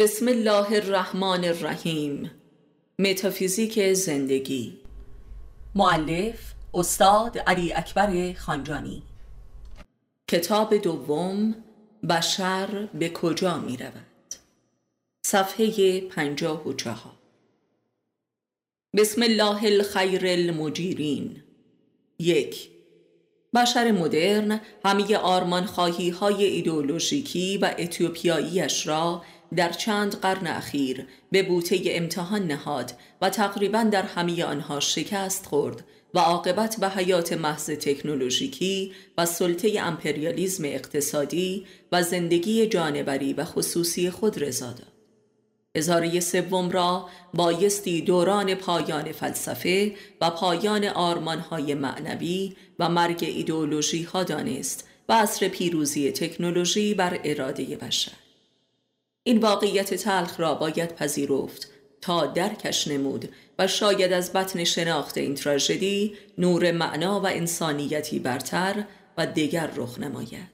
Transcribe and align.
بسم 0.00 0.28
الله 0.28 0.72
الرحمن 0.72 1.44
الرحیم. 1.44 2.30
متافیزیک 2.98 3.92
زندگی. 3.92 4.78
معلف 5.74 6.54
استاد 6.74 7.38
علی 7.38 7.72
اکبر 7.72 8.32
خانجانی. 8.32 9.02
کتاب 10.28 10.76
دوم 10.76 11.54
بشر 12.08 12.88
به 12.94 13.08
کجا 13.08 13.58
می 13.58 13.76
رود 13.76 14.34
صفحه 15.26 16.00
پنجاه 16.00 16.68
و 16.68 16.72
چهار. 16.72 17.14
بسم 18.96 19.22
الله 19.22 19.64
الخیر 19.64 20.26
المجیرین. 20.26 21.42
یک 22.18 22.70
بشر 23.54 23.92
مدرن 23.92 24.60
همه 24.84 25.16
آرمان 25.16 25.66
خواهی 25.66 26.10
های 26.10 26.44
ایدولوژیکی 26.44 27.58
و 27.58 27.74
اتیوپیاییش 27.78 28.86
را 28.86 29.22
در 29.56 29.72
چند 29.72 30.20
قرن 30.20 30.46
اخیر 30.46 31.06
به 31.30 31.42
بوته 31.42 31.80
امتحان 31.86 32.46
نهاد 32.46 32.92
و 33.22 33.30
تقریبا 33.30 33.82
در 33.82 34.02
همه 34.02 34.44
آنها 34.44 34.80
شکست 34.80 35.46
خورد 35.46 35.84
و 36.14 36.18
عاقبت 36.18 36.76
به 36.80 36.88
حیات 36.88 37.32
محض 37.32 37.66
تکنولوژیکی 37.66 38.92
و 39.18 39.26
سلطه 39.26 39.80
امپریالیزم 39.80 40.64
اقتصادی 40.64 41.66
و 41.92 42.02
زندگی 42.02 42.66
جانبری 42.66 43.32
و 43.32 43.44
خصوصی 43.44 44.10
خود 44.10 44.44
رضا 44.44 44.66
داد. 44.66 44.92
هزاره 45.76 46.20
سوم 46.20 46.70
را 46.70 47.08
بایستی 47.34 48.02
دوران 48.02 48.54
پایان 48.54 49.12
فلسفه 49.12 49.92
و 50.20 50.30
پایان 50.30 50.84
آرمانهای 50.84 51.74
معنوی 51.74 52.56
و 52.78 52.88
مرگ 52.88 53.24
ایدئولوژی 53.24 54.02
ها 54.02 54.24
دانست 54.24 54.88
و 55.08 55.12
عصر 55.12 55.48
پیروزی 55.48 56.12
تکنولوژی 56.12 56.94
بر 56.94 57.20
اراده 57.24 57.64
بشر. 57.76 58.21
این 59.24 59.38
واقعیت 59.38 59.94
تلخ 59.94 60.40
را 60.40 60.54
باید 60.54 60.94
پذیرفت 60.94 61.70
تا 62.00 62.26
درکش 62.26 62.88
نمود 62.88 63.28
و 63.58 63.66
شاید 63.66 64.12
از 64.12 64.32
بطن 64.32 64.64
شناخت 64.64 65.18
این 65.18 65.34
تراژدی 65.34 66.16
نور 66.38 66.72
معنا 66.72 67.20
و 67.20 67.26
انسانیتی 67.26 68.18
برتر 68.18 68.84
و 69.18 69.26
دیگر 69.26 69.70
رخ 69.76 69.98
نماید. 69.98 70.52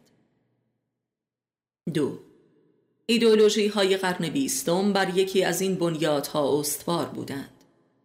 دو 1.94 2.19
ایدولوژی 3.06 3.69
های 3.69 3.97
قرن 3.97 4.28
بیستم 4.28 4.92
بر 4.92 5.16
یکی 5.19 5.44
از 5.44 5.60
این 5.60 5.75
بنیادها 5.75 6.60
استوار 6.60 7.06
بودند. 7.06 7.50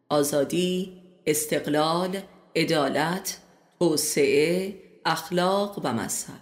آزادی، 0.10 1.02
استقلال، 1.26 2.22
عدالت، 2.56 3.38
توسعه، 3.80 4.76
اخلاق 5.06 5.82
و 5.84 5.94
مذهب. 5.94 6.40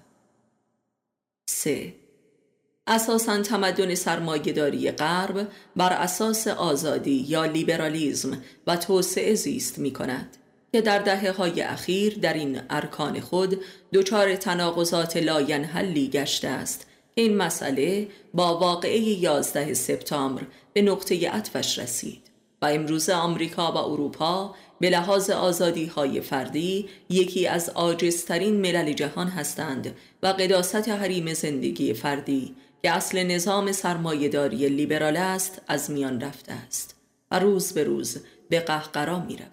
سه 1.50 2.01
اساسا 2.92 3.42
تمدن 3.42 3.96
سرمایهداری 3.96 4.92
غرب 4.92 5.48
بر 5.76 5.94
اساس 5.94 6.48
آزادی 6.48 7.26
یا 7.28 7.46
لیبرالیزم 7.46 8.42
و 8.68 8.78
توسعه 8.78 9.36
زیست 9.36 9.80
می 9.80 9.92
کند 9.92 10.38
که 10.72 10.82
در 10.82 11.00
دهه 11.00 11.32
های 11.32 11.62
اخیر 11.62 12.20
در 12.20 12.34
این 12.34 12.62
ارکان 12.70 13.20
خود 13.20 13.62
دچار 13.94 14.36
تناقضات 14.36 15.18
لاینحلی 15.18 16.08
گشته 16.08 16.48
است. 16.48 16.88
این 17.16 17.38
مسئله 17.38 18.08
با 18.34 18.58
واقعه 18.58 19.00
11 19.00 19.74
سپتامبر 19.74 20.42
به 20.74 20.82
نقطه 20.82 21.30
عطفش 21.30 21.80
رسید 21.80 22.22
و 22.62 22.66
امروز 22.66 23.10
آمریکا 23.10 23.72
و 23.72 23.78
اروپا 23.78 24.56
به 24.80 24.90
لحاظ 24.90 25.30
آزادی 25.30 25.86
های 25.86 26.22
فردی 26.22 26.90
یکی 27.10 27.48
از 27.48 27.70
عاجزترین 27.70 28.62
ملل 28.62 28.94
جهان 28.94 29.28
هستند 29.28 29.96
و 30.24 30.28
قداست 30.28 30.90
حریم 30.90 31.34
زندگی 31.34 31.94
فردی 31.94 32.56
که 32.82 32.92
اصل 32.92 33.24
نظام 33.24 33.72
سرمایهداری 33.72 34.70
لیبرال 34.70 35.18
است 35.18 35.62
از 35.68 35.92
میان 35.92 36.22
رفته 36.22 36.54
است 36.54 36.96
و 37.32 37.40
روز 37.40 37.74
به 37.74 37.84
روز 37.84 38.18
به 38.50 38.60
قهقرا 38.60 39.20
می 39.20 39.38
رود. 39.38 39.52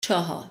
چهار 0.00 0.44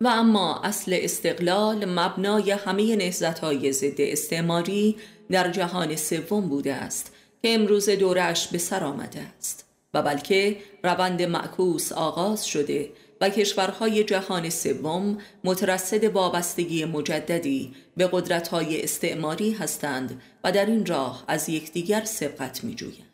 و 0.00 0.08
اما 0.08 0.60
اصل 0.62 0.98
استقلال 1.00 1.84
مبنای 1.84 2.50
همه 2.50 2.96
نهزت 2.96 3.70
ضد 3.70 4.00
استعماری 4.00 4.96
در 5.30 5.50
جهان 5.50 5.96
سوم 5.96 6.48
بوده 6.48 6.74
است 6.74 7.12
که 7.42 7.54
امروز 7.54 7.88
دورش 7.88 8.48
به 8.48 8.58
سر 8.58 8.84
آمده 8.84 9.20
است 9.38 9.66
و 9.94 10.02
بلکه 10.02 10.56
روند 10.84 11.22
معکوس 11.22 11.92
آغاز 11.92 12.46
شده 12.46 12.92
و 13.20 13.28
کشورهای 13.28 14.04
جهان 14.04 14.50
سوم 14.50 15.18
مترصد 15.44 16.04
وابستگی 16.04 16.84
مجددی 16.84 17.74
به 17.96 18.08
قدرتهای 18.12 18.82
استعماری 18.82 19.52
هستند 19.52 20.22
و 20.44 20.52
در 20.52 20.66
این 20.66 20.86
راه 20.86 21.24
از 21.28 21.48
یکدیگر 21.48 22.04
سبقت 22.04 22.64
می 22.64 22.74
جویند. 22.74 23.12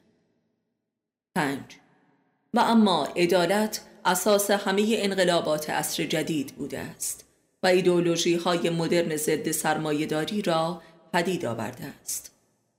پنج 1.35 1.77
و 2.55 2.61
اما 2.61 3.09
عدالت 3.17 3.81
اساس 4.05 4.51
همه 4.51 4.87
انقلابات 4.89 5.71
عصر 5.71 6.05
جدید 6.05 6.55
بوده 6.57 6.79
است 6.79 7.25
و 7.63 7.67
ایدولوژی 7.67 8.35
های 8.35 8.71
مدرن 8.71 9.17
ضد 9.17 9.51
سرمایهداری 9.51 10.43
را 10.43 10.83
پدید 11.13 11.47
آورده 11.47 11.85
است 11.85 12.33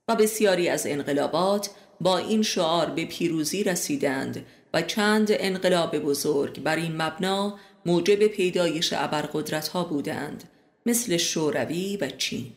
و 0.08 0.16
بسیاری 0.16 0.68
از 0.68 0.86
انقلابات 0.86 1.70
با 2.00 2.18
این 2.18 2.42
شعار 2.42 2.90
به 2.90 3.04
پیروزی 3.04 3.64
رسیدند 3.64 4.46
و 4.74 4.82
چند 4.82 5.28
انقلاب 5.30 5.98
بزرگ 5.98 6.62
بر 6.62 6.76
این 6.76 7.02
مبنا 7.02 7.58
موجب 7.86 8.26
پیدایش 8.26 8.92
ابرقدرت 8.92 9.68
ها 9.68 9.84
بودند 9.84 10.44
مثل 10.86 11.16
شوروی 11.16 11.96
و 11.96 12.10
چین 12.10 12.52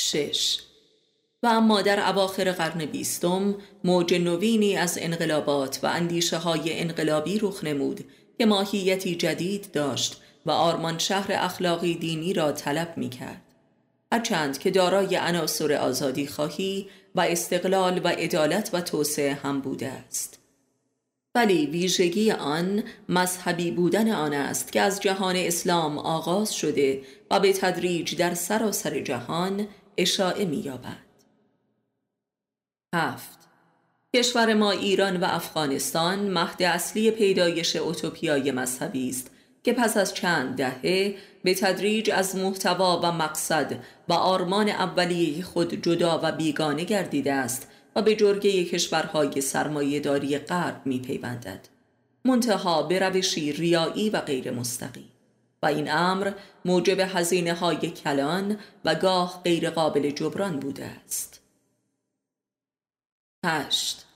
شش 0.00 0.58
و 1.42 1.46
اما 1.46 1.82
در 1.82 2.08
اواخر 2.08 2.52
قرن 2.52 2.86
بیستم 2.86 3.54
موج 3.84 4.14
نوینی 4.14 4.76
از 4.76 4.98
انقلابات 5.00 5.80
و 5.82 5.86
اندیشه 5.86 6.36
های 6.36 6.80
انقلابی 6.80 7.38
رخ 7.38 7.64
نمود 7.64 8.04
که 8.38 8.46
ماهیتی 8.46 9.16
جدید 9.16 9.72
داشت 9.72 10.20
و 10.46 10.50
آرمان 10.50 10.98
شهر 10.98 11.32
اخلاقی 11.32 11.94
دینی 11.94 12.32
را 12.32 12.52
طلب 12.52 12.94
می 12.96 13.08
کرد. 13.08 13.42
هرچند 14.12 14.58
که 14.58 14.70
دارای 14.70 15.16
عناصر 15.16 15.72
آزادی 15.72 16.26
خواهی 16.26 16.88
و 17.14 17.20
استقلال 17.20 18.00
و 18.04 18.08
عدالت 18.08 18.70
و 18.72 18.80
توسعه 18.80 19.34
هم 19.34 19.60
بوده 19.60 19.88
است 19.88 20.40
ولی 21.34 21.66
ویژگی 21.66 22.30
آن 22.30 22.82
مذهبی 23.08 23.70
بودن 23.70 24.10
آن 24.10 24.32
است 24.32 24.72
که 24.72 24.80
از 24.80 25.00
جهان 25.00 25.36
اسلام 25.36 25.98
آغاز 25.98 26.54
شده 26.54 27.02
و 27.30 27.40
به 27.40 27.52
تدریج 27.52 28.16
در 28.16 28.34
سراسر 28.34 29.00
جهان 29.00 29.68
اشاعه 29.96 30.44
می‌یابد. 30.44 31.10
هفت 32.94 33.38
کشور 34.16 34.54
ما 34.54 34.70
ایران 34.70 35.16
و 35.16 35.24
افغانستان 35.24 36.18
مهد 36.18 36.62
اصلی 36.62 37.10
پیدایش 37.10 37.76
اوتوپیای 37.76 38.52
مذهبی 38.52 39.08
است 39.08 39.30
که 39.62 39.72
پس 39.72 39.96
از 39.96 40.14
چند 40.14 40.56
دهه 40.56 41.14
به 41.44 41.54
تدریج 41.54 42.10
از 42.10 42.36
محتوا 42.36 43.00
و 43.02 43.12
مقصد 43.12 43.84
و 44.08 44.12
آرمان 44.12 44.68
اولیه 44.68 45.42
خود 45.44 45.74
جدا 45.74 46.20
و 46.22 46.32
بیگانه 46.32 46.84
گردیده 46.84 47.32
است 47.32 47.68
و 47.96 48.02
به 48.02 48.16
جرگه 48.16 48.64
کشورهای 48.64 49.40
سرمایهداری 49.40 50.38
غرب 50.38 50.82
می 50.84 50.98
پیوندد. 50.98 51.68
منتها 52.24 52.82
به 52.82 52.98
روشی 52.98 53.52
ریایی 53.52 54.10
و 54.10 54.20
غیر 54.20 54.50
مستقیم 54.50 55.10
و 55.62 55.66
این 55.66 55.90
امر 55.92 56.32
موجب 56.64 57.00
هزینه 57.00 57.54
های 57.54 57.90
کلان 57.90 58.58
و 58.84 58.94
گاه 58.94 59.40
غیر 59.44 59.70
قابل 59.70 60.10
جبران 60.10 60.60
بوده 60.60 60.84
است. 60.84 61.40
8. 63.46 64.06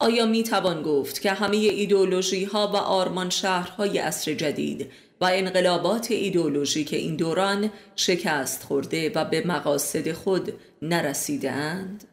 آیا 0.00 0.26
می 0.26 0.42
توان 0.42 0.82
گفت 0.82 1.20
که 1.20 1.30
همه 1.30 1.56
ایدولوژی 1.56 2.44
ها 2.44 2.68
و 2.68 2.76
آرمان 2.76 3.30
شهرهای 3.30 3.98
عصر 3.98 4.34
جدید 4.34 4.90
و 5.20 5.24
انقلابات 5.24 6.10
ایدولوژیک 6.10 6.94
این 6.94 7.16
دوران 7.16 7.70
شکست 7.96 8.62
خورده 8.62 9.12
و 9.14 9.24
به 9.24 9.46
مقاصد 9.46 10.12
خود 10.12 10.52
نرسیدند؟ 10.82 12.04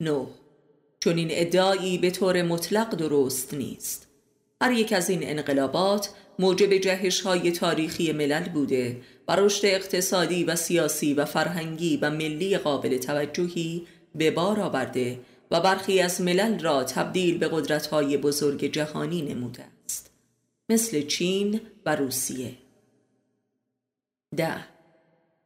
نو 0.00 0.26
چون 1.00 1.16
این 1.16 1.28
ادعایی 1.30 1.98
به 1.98 2.10
طور 2.10 2.42
مطلق 2.42 2.94
درست 2.94 3.54
نیست 3.54 4.08
هر 4.62 4.72
یک 4.72 4.92
از 4.92 5.10
این 5.10 5.20
انقلابات 5.22 6.10
موجب 6.38 6.76
جهش 6.76 7.20
های 7.20 7.52
تاریخی 7.52 8.12
ملل 8.12 8.48
بوده 8.48 9.00
و 9.28 9.36
رشد 9.36 9.66
اقتصادی 9.66 10.44
و 10.44 10.56
سیاسی 10.56 11.14
و 11.14 11.24
فرهنگی 11.24 11.96
و 11.96 12.10
ملی 12.10 12.58
قابل 12.58 12.98
توجهی 12.98 13.86
به 14.14 14.30
بار 14.30 14.60
آورده 14.60 15.18
و 15.50 15.60
برخی 15.60 16.00
از 16.00 16.20
ملل 16.20 16.58
را 16.58 16.84
تبدیل 16.84 17.38
به 17.38 17.48
قدرت‌های 17.48 18.16
بزرگ 18.16 18.64
جهانی 18.64 19.22
نموده 19.22 19.64
است 19.84 20.10
مثل 20.68 21.02
چین 21.02 21.60
و 21.86 21.96
روسیه. 21.96 22.54
ده. 24.36 24.76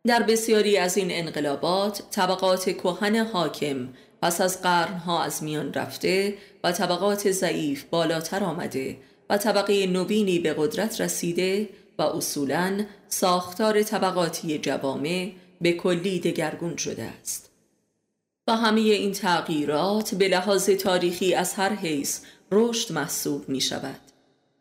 در 0.07 0.23
بسیاری 0.23 0.77
از 0.79 0.97
این 0.97 1.09
انقلابات 1.11 2.03
طبقات 2.11 2.65
کهن 2.65 3.17
حاکم 3.17 3.89
پس 4.23 4.41
از 4.41 4.63
قرنها 4.63 5.23
از 5.23 5.43
میان 5.43 5.75
رفته 5.75 6.35
و 6.65 6.73
طبقات 6.73 7.31
ضعیف 7.31 7.85
بالاتر 7.85 8.45
آمده 8.45 8.97
و 9.31 9.39
طبقه 9.39 9.87
نوینی 9.87 10.39
به 10.39 10.55
قدرت 10.59 11.01
رسیده 11.01 11.69
و 11.99 12.03
اصولا 12.03 12.85
ساختار 13.09 13.83
طبقاتی 13.83 14.59
جوامع 14.59 15.33
به 15.61 15.73
کلی 15.73 16.21
دگرگون 16.21 16.77
شده 16.77 17.03
است. 17.03 17.50
همه 18.57 18.81
این 18.81 19.13
تغییرات 19.13 20.15
به 20.15 20.29
لحاظ 20.29 20.71
تاریخی 20.71 21.35
از 21.35 21.55
هر 21.55 21.75
حیث 21.75 22.21
رشد 22.53 22.93
محسوب 22.93 23.49
می 23.49 23.61
شود 23.61 24.01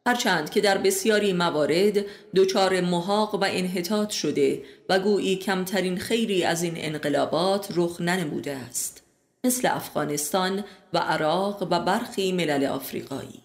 هرچند 0.08 0.50
که 0.50 0.62
در 0.62 0.78
بسیاری 0.78 1.34
موارد 1.34 2.06
دچار 2.36 2.82
محاق 2.82 3.36
و 3.36 3.46
انحطاط 3.50 4.10
شده 4.10 4.64
و 4.90 5.00
گویی 5.00 5.36
کمترین 5.36 5.98
خیری 5.98 6.44
از 6.44 6.64
این 6.64 6.74
انقلابات 6.76 7.68
رخ 7.76 8.02
ننموده 8.02 8.56
است 8.56 9.04
مثل 9.44 9.68
افغانستان 9.72 10.64
و 10.94 10.98
عراق 10.98 11.68
و 11.72 11.80
برخی 11.80 12.32
ملل 12.32 12.66
آفریقایی. 12.66 13.42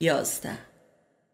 یازده 0.00 0.67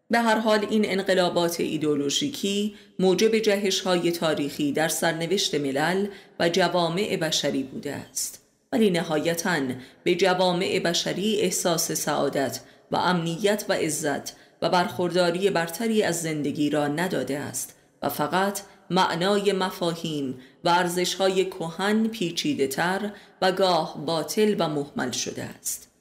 به 0.09 0.19
هر 0.19 0.39
حال 0.39 0.65
این 0.69 0.81
انقلابات 0.85 1.59
ایدولوژیکی 1.59 2.75
موجب 2.99 3.37
جهش 3.37 3.81
های 3.81 4.11
تاریخی 4.11 4.71
در 4.71 4.87
سرنوشت 4.87 5.55
ملل 5.55 6.07
و 6.39 6.49
جوامع 6.49 7.17
بشری 7.17 7.63
بوده 7.63 7.93
است. 7.93 8.41
ولی 8.71 8.89
نهایتا 8.89 9.61
به 10.03 10.15
جوامع 10.15 10.79
بشری 10.79 11.41
احساس 11.41 11.91
سعادت 11.91 12.59
و 12.91 12.95
امنیت 12.95 13.65
و 13.69 13.73
عزت 13.73 14.35
و 14.61 14.69
برخورداری 14.69 15.49
برتری 15.49 16.03
از 16.03 16.21
زندگی 16.21 16.69
را 16.69 16.87
نداده 16.87 17.39
است 17.39 17.75
و 18.01 18.09
فقط 18.09 18.61
معنای 18.89 19.53
مفاهیم 19.53 20.39
و 20.63 20.69
ارزشهای 20.69 21.45
کهن 21.45 22.07
پیچیده 22.07 22.67
تر 22.67 23.11
و 23.41 23.51
گاه 23.51 24.05
باطل 24.05 24.55
و 24.59 24.69
محمل 24.69 25.11
شده 25.11 25.43
است. 25.43 25.94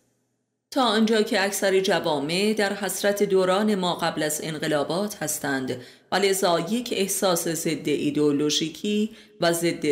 تا 0.75 0.83
آنجا 0.83 1.23
که 1.23 1.45
اکثر 1.45 1.81
جوامع 1.81 2.55
در 2.59 2.73
حسرت 2.75 3.23
دوران 3.23 3.75
ما 3.75 3.95
قبل 3.95 4.23
از 4.23 4.41
انقلابات 4.45 5.23
هستند. 5.23 5.81
و 6.13 6.17
لذا 6.17 6.61
یک 6.61 6.89
احساس 6.97 7.49
ضد 7.49 7.89
ایدئولوژیکی 7.89 9.11
و 9.41 9.53
ضد 9.53 9.85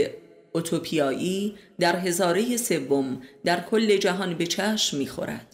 اوتوپیایی 0.52 1.54
در 1.78 1.96
هزاره 1.96 2.56
سوم 2.56 3.22
در 3.44 3.60
کل 3.60 3.96
جهان 3.96 4.34
به 4.34 4.46
چشم 4.46 4.96
می‌خورد 4.96 5.46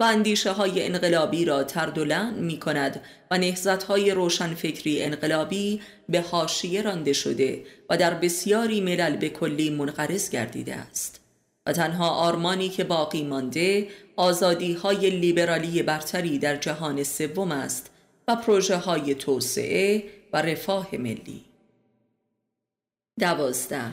و 0.00 0.04
اندیشه 0.04 0.50
های 0.52 0.86
انقلابی 0.86 1.44
را 1.44 1.64
تردلن 1.64 2.34
می 2.34 2.58
کند 2.58 3.00
و 3.30 3.38
نهزت 3.38 3.82
های 3.82 4.10
روشنفکری 4.10 5.02
انقلابی 5.02 5.80
به 6.08 6.20
حاشیه 6.20 6.82
رانده 6.82 7.12
شده 7.12 7.64
و 7.90 7.96
در 7.96 8.14
بسیاری 8.14 8.80
ملل 8.80 9.16
به 9.16 9.28
کلی 9.28 9.70
منقرض 9.70 10.30
گردیده 10.30 10.74
است. 10.74 11.23
و 11.66 11.72
تنها 11.72 12.08
آرمانی 12.10 12.68
که 12.68 12.84
باقی 12.84 13.24
مانده 13.24 13.88
آزادی 14.16 14.72
های 14.72 15.10
لیبرالی 15.10 15.82
برتری 15.82 16.38
در 16.38 16.56
جهان 16.56 17.02
سوم 17.02 17.52
است 17.52 17.90
و 18.28 18.36
پروژه 18.36 18.76
های 18.76 19.14
توسعه 19.14 20.04
و 20.32 20.42
رفاه 20.42 20.88
ملی. 20.92 21.44
دوازده. 23.20 23.92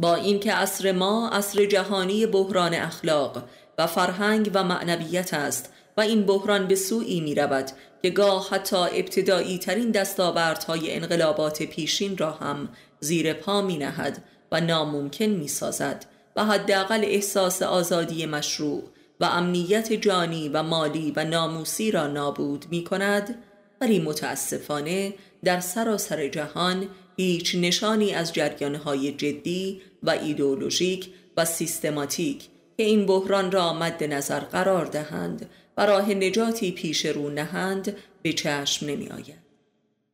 با 0.00 0.14
اینکه 0.14 0.52
عصر 0.52 0.92
ما 0.92 1.28
عصر 1.28 1.64
جهانی 1.64 2.26
بحران 2.26 2.74
اخلاق 2.74 3.44
و 3.78 3.86
فرهنگ 3.86 4.50
و 4.54 4.64
معنویت 4.64 5.34
است 5.34 5.72
و 5.96 6.00
این 6.00 6.26
بحران 6.26 6.66
به 6.66 6.74
سوی 6.74 7.20
می 7.20 7.34
رود 7.34 7.70
که 8.02 8.10
گاه 8.10 8.48
حتی 8.50 8.76
ابتدایی 8.76 9.58
ترین 9.58 9.90
دستاوردهای 9.90 10.94
انقلابات 10.94 11.62
پیشین 11.62 12.16
را 12.16 12.30
هم 12.30 12.68
زیر 13.00 13.32
پا 13.32 13.62
می 13.62 13.76
نهد 13.76 14.22
و 14.52 14.60
ناممکن 14.60 15.24
می 15.24 15.48
سازد 15.48 16.06
و 16.36 16.44
حداقل 16.44 17.04
احساس 17.04 17.62
آزادی 17.62 18.26
مشروع 18.26 18.82
و 19.20 19.24
امنیت 19.24 19.92
جانی 19.92 20.48
و 20.48 20.62
مالی 20.62 21.12
و 21.16 21.24
ناموسی 21.24 21.90
را 21.90 22.06
نابود 22.06 22.66
می 22.70 22.84
کند 22.84 23.42
ولی 23.80 23.98
متاسفانه 23.98 25.14
در 25.44 25.60
سراسر 25.60 26.28
جهان 26.28 26.88
هیچ 27.16 27.54
نشانی 27.54 28.14
از 28.14 28.32
جریانهای 28.32 29.12
جدی 29.12 29.80
و 30.02 30.10
ایدئولوژیک 30.10 31.10
و 31.36 31.44
سیستماتیک 31.44 32.48
که 32.76 32.82
این 32.82 33.06
بحران 33.06 33.52
را 33.52 33.72
مد 33.72 34.04
نظر 34.04 34.40
قرار 34.40 34.86
دهند 34.86 35.50
و 35.76 35.86
راه 35.86 36.14
نجاتی 36.14 36.72
پیش 36.72 37.06
رو 37.06 37.30
نهند 37.30 37.96
به 38.22 38.32
چشم 38.32 38.86
نمی 38.86 39.08
آید. 39.08 39.44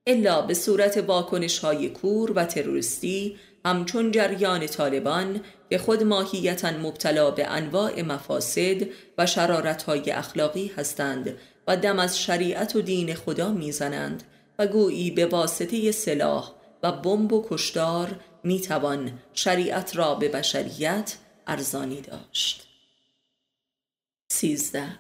الا 0.07 0.43
به 0.43 0.55
صورت 0.55 0.97
واکنش 0.97 1.59
های 1.59 1.89
کور 1.89 2.33
و 2.33 2.45
تروریستی 2.45 3.37
همچون 3.65 4.11
جریان 4.11 4.67
طالبان 4.67 5.41
که 5.71 5.79
خود 5.79 6.03
ماهیتا 6.03 6.71
مبتلا 6.71 7.31
به 7.31 7.47
انواع 7.47 8.03
مفاسد 8.03 8.87
و 9.19 9.27
شرارت 9.27 9.83
های 9.83 10.11
اخلاقی 10.11 10.73
هستند 10.77 11.39
و 11.67 11.77
دم 11.77 11.99
از 11.99 12.19
شریعت 12.19 12.77
و 12.77 12.83
دین 12.83 13.15
خدا 13.15 13.53
می‌زنند 13.53 14.23
و 14.59 14.67
گویی 14.67 15.11
به 15.11 15.27
واسطه 15.27 15.93
سلاح 15.93 16.53
و 16.83 16.93
بمب 16.93 17.33
و 17.33 17.47
کشدار 17.51 18.21
می‌توان 18.45 19.19
شریعت 19.35 19.97
را 19.97 20.15
به 20.15 20.29
بشریت 20.29 21.17
ارزانی 21.47 22.01
داشت. 22.01 22.67
سیزده. 24.29 24.99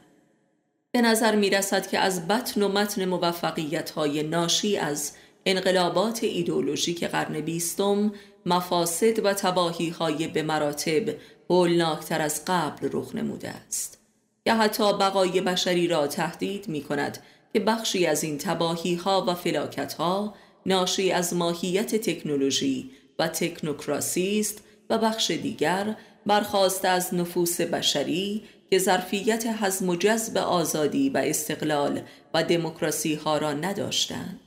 به 0.93 1.01
نظر 1.01 1.37
می 1.37 1.51
رسد 1.51 1.87
که 1.87 1.99
از 1.99 2.29
بطن 2.29 2.63
و 2.63 2.69
متن 2.69 3.05
موفقیت 3.05 3.91
های 3.91 4.23
ناشی 4.23 4.77
از 4.77 5.13
انقلابات 5.47 6.25
ایدولوژیک 6.25 7.05
قرن 7.05 7.41
بیستم 7.41 8.13
مفاسد 8.47 9.25
و 9.25 9.33
تباهی 9.33 9.89
های 9.89 10.29
به 10.29 10.43
مراتب 10.43 11.15
هولناکتر 11.51 12.23
از 12.23 12.43
قبل 12.47 12.89
رخ 12.93 13.15
نموده 13.15 13.49
است. 13.49 13.99
یا 14.47 14.57
حتی 14.57 14.93
بقای 14.93 15.41
بشری 15.41 15.89
را 15.89 16.07
تهدید 16.07 16.69
می 16.69 16.83
کند 16.83 17.19
که 17.53 17.61
بخشی 17.61 18.07
از 18.07 18.25
این 18.25 18.39
تباهی 18.39 18.95
ها 18.95 19.25
و 19.29 19.35
فلاکت 19.35 19.93
ها 19.95 20.35
ناشی 20.67 21.13
از 21.13 21.35
ماهیت 21.35 21.95
تکنولوژی 21.95 22.91
و 23.19 23.29
تکنوکراسی 23.29 24.41
است 24.41 24.63
و 24.91 24.99
بخش 24.99 25.31
دیگر 25.31 25.97
برخواست 26.27 26.85
از 26.85 27.15
نفوس 27.15 27.61
بشری 27.61 28.43
که 28.71 28.79
ظرفیت 28.79 29.47
حزم 29.47 29.89
و 29.89 29.97
جذب 29.97 30.37
آزادی 30.37 31.11
و 31.11 31.19
استقلال 31.19 32.01
و 32.35 32.45
دموکراسی 32.45 33.15
ها 33.15 33.39
را 33.39 33.53
نداشتند. 33.53 34.41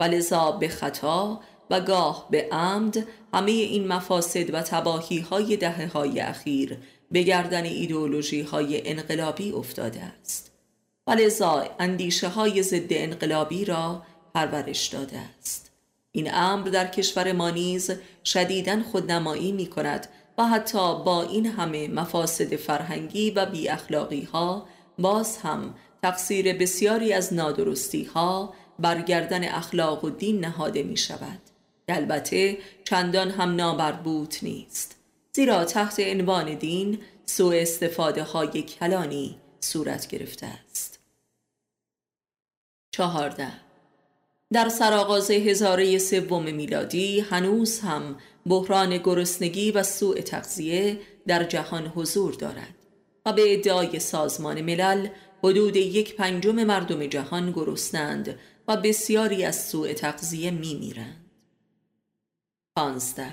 و 0.00 0.04
لذا 0.04 0.52
به 0.52 0.68
خطا 0.68 1.40
و 1.70 1.80
گاه 1.80 2.26
به 2.30 2.48
عمد 2.52 3.06
همه 3.34 3.50
این 3.50 3.88
مفاسد 3.88 4.54
و 4.54 4.62
تباهی 4.62 5.18
های 5.18 5.56
دهه 5.56 5.92
های 5.92 6.20
اخیر 6.20 6.78
به 7.10 7.22
گردن 7.22 7.64
ایدئولوژی 7.64 8.40
های 8.40 8.88
انقلابی 8.88 9.52
افتاده 9.52 10.02
است. 10.02 10.52
و 11.06 11.10
لذا 11.10 11.64
اندیشه 11.78 12.28
های 12.28 12.62
ضد 12.62 12.86
انقلابی 12.90 13.64
را 13.64 14.02
پرورش 14.34 14.86
داده 14.86 15.18
است. 15.18 15.70
این 16.12 16.34
امر 16.34 16.68
در 16.68 16.86
کشور 16.86 17.32
ما 17.32 17.50
نیز 17.50 17.90
شدیداً 18.24 18.82
خودنمایی 18.82 19.52
می 19.52 19.66
کند 19.66 20.08
و 20.38 20.44
حتی 20.44 20.78
با 21.04 21.22
این 21.22 21.46
همه 21.46 21.88
مفاسد 21.88 22.56
فرهنگی 22.56 23.30
و 23.30 23.46
بی 23.46 23.68
اخلاقی 23.68 24.22
ها 24.22 24.66
باز 24.98 25.36
هم 25.36 25.74
تقصیر 26.02 26.52
بسیاری 26.58 27.12
از 27.12 27.34
نادرستی 27.34 28.04
ها 28.04 28.54
برگردن 28.78 29.44
اخلاق 29.44 30.04
و 30.04 30.10
دین 30.10 30.40
نهاده 30.40 30.82
می 30.82 30.96
شود 30.96 31.49
البته 31.90 32.58
چندان 32.84 33.30
هم 33.30 33.56
نابربوط 33.56 34.44
نیست. 34.44 34.96
زیرا 35.32 35.64
تحت 35.64 36.00
عنوان 36.00 36.54
دین 36.54 36.98
سوء 37.26 37.60
استفاده 37.60 38.22
های 38.22 38.62
کلانی 38.62 39.36
صورت 39.60 40.06
گرفته 40.06 40.46
است. 40.46 41.00
چهارده. 42.92 43.52
در 44.52 44.68
سرآغاز 44.68 45.30
هزاره 45.30 45.98
سوم 45.98 46.54
میلادی 46.54 47.20
هنوز 47.20 47.80
هم 47.80 48.16
بحران 48.46 48.98
گرسنگی 48.98 49.70
و 49.70 49.82
سوء 49.82 50.20
تغذیه 50.20 51.00
در 51.26 51.44
جهان 51.44 51.86
حضور 51.86 52.34
دارد 52.34 52.74
و 53.26 53.32
به 53.32 53.54
ادعای 53.54 53.98
سازمان 53.98 54.60
ملل 54.60 55.08
حدود 55.44 55.76
یک 55.76 56.16
پنجم 56.16 56.64
مردم 56.64 57.06
جهان 57.06 57.52
گرسنند 57.52 58.38
و 58.68 58.76
بسیاری 58.76 59.44
از 59.44 59.68
سوء 59.68 59.92
تغذیه 59.92 60.50
می 60.50 60.74
میرند. 60.74 61.19
پانزده. 62.76 63.32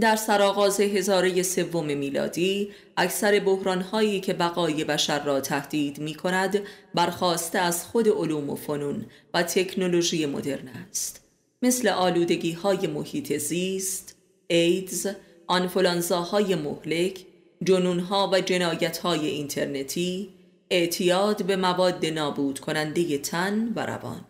در 0.00 0.16
سرآغاز 0.16 0.80
هزاره 0.80 1.42
سوم 1.42 1.86
میلادی 1.86 2.70
اکثر 2.96 3.40
بحرانهایی 3.40 4.20
که 4.20 4.32
بقای 4.32 4.84
بشر 4.84 5.24
را 5.24 5.40
تهدید 5.40 5.98
می 5.98 6.14
کند 6.14 6.62
برخواسته 6.94 7.58
از 7.58 7.84
خود 7.84 8.08
علوم 8.08 8.50
و 8.50 8.54
فنون 8.54 9.06
و 9.34 9.42
تکنولوژی 9.42 10.26
مدرن 10.26 10.68
است. 10.68 11.20
مثل 11.62 11.88
آلودگی 11.88 12.52
های 12.52 12.86
محیط 12.86 13.36
زیست، 13.36 14.16
ایدز، 14.48 15.06
آنفولانزاهای 15.46 16.54
مهلک، 16.54 17.24
جنونها 17.64 18.30
و 18.32 18.40
جنایت 18.40 18.98
های 18.98 19.26
اینترنتی، 19.26 20.28
اعتیاد 20.70 21.44
به 21.44 21.56
مواد 21.56 22.06
نابود 22.06 22.58
کننده 22.58 23.18
تن 23.18 23.72
و 23.76 23.86
روان، 23.86 24.24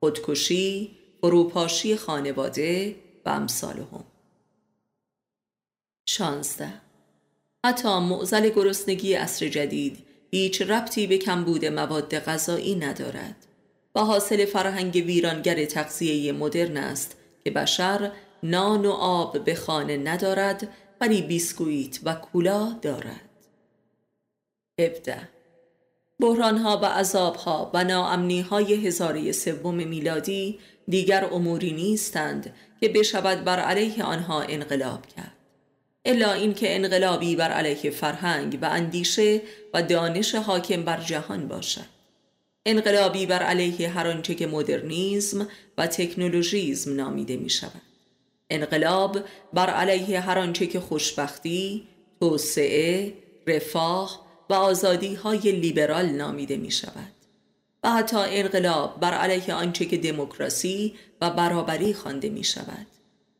خودکشی، 0.00 0.90
فروپاشی 1.20 1.96
خانواده 1.96 2.96
و 3.28 3.30
امثالهم. 3.30 4.04
شانزده. 6.08 6.72
حتی 7.66 7.88
معزل 7.88 8.48
گرسنگی 8.48 9.14
اصر 9.14 9.48
جدید 9.48 10.04
هیچ 10.30 10.62
ربطی 10.62 11.06
به 11.06 11.18
کمبود 11.18 11.64
مواد 11.64 12.18
غذایی 12.18 12.74
ندارد. 12.74 13.46
و 13.94 14.00
حاصل 14.00 14.44
فرهنگ 14.44 14.94
ویرانگر 14.94 15.64
تغذیه 15.64 16.32
مدرن 16.32 16.76
است 16.76 17.16
که 17.44 17.50
بشر 17.50 18.12
نان 18.42 18.86
و 18.86 18.90
آب 18.90 19.44
به 19.44 19.54
خانه 19.54 19.96
ندارد 19.96 20.68
ولی 21.00 21.22
بیسکویت 21.22 22.00
و 22.04 22.14
کولا 22.14 22.78
دارد. 22.82 23.30
17 24.80 25.37
بحرانها 26.20 26.78
و 26.82 26.84
عذابها 26.84 27.70
و 27.74 27.84
های 28.50 28.86
هزاره 28.86 29.32
سوم 29.32 29.74
میلادی 29.74 30.58
دیگر 30.88 31.28
اموری 31.32 31.72
نیستند 31.72 32.54
که 32.80 32.88
بشود 32.88 33.44
بر 33.44 33.60
علیه 33.60 34.04
آنها 34.04 34.42
انقلاب 34.42 35.06
کرد. 35.06 35.32
الا 36.04 36.32
اینکه 36.32 36.76
انقلابی 36.76 37.36
بر 37.36 37.50
علیه 37.50 37.90
فرهنگ 37.90 38.58
و 38.62 38.64
اندیشه 38.64 39.40
و 39.74 39.82
دانش 39.82 40.34
حاکم 40.34 40.82
بر 40.82 41.00
جهان 41.00 41.48
باشد. 41.48 41.86
انقلابی 42.66 43.26
بر 43.26 43.42
علیه 43.42 43.88
هر 43.88 44.06
آنچه 44.06 44.34
که 44.34 44.46
مدرنیزم 44.46 45.48
و 45.78 45.86
تکنولوژیزم 45.86 46.96
نامیده 46.96 47.36
می 47.36 47.50
شود 47.50 47.82
انقلاب 48.50 49.18
بر 49.52 49.70
علیه 49.70 50.20
هر 50.20 50.38
آنچه 50.38 50.66
که 50.66 50.80
خوشبختی، 50.80 51.88
توسعه، 52.20 53.12
رفاه 53.46 54.27
و 54.50 54.54
آزادی 54.54 55.14
های 55.14 55.52
لیبرال 55.52 56.06
نامیده 56.06 56.56
می 56.56 56.70
شود 56.70 57.12
و 57.84 57.90
حتی 57.90 58.16
انقلاب 58.16 59.00
بر 59.00 59.14
علیه 59.14 59.54
آنچه 59.54 59.84
که 59.84 59.96
دموکراسی 59.96 60.94
و 61.20 61.30
برابری 61.30 61.94
خوانده 61.94 62.28
می 62.28 62.44
شود 62.44 62.86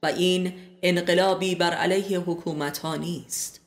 و 0.03 0.07
این 0.07 0.53
انقلابی 0.83 1.55
بر 1.55 1.75
علیه 1.75 2.19
حکومت 2.19 2.79
ها 2.79 2.97
نیست. 2.97 3.61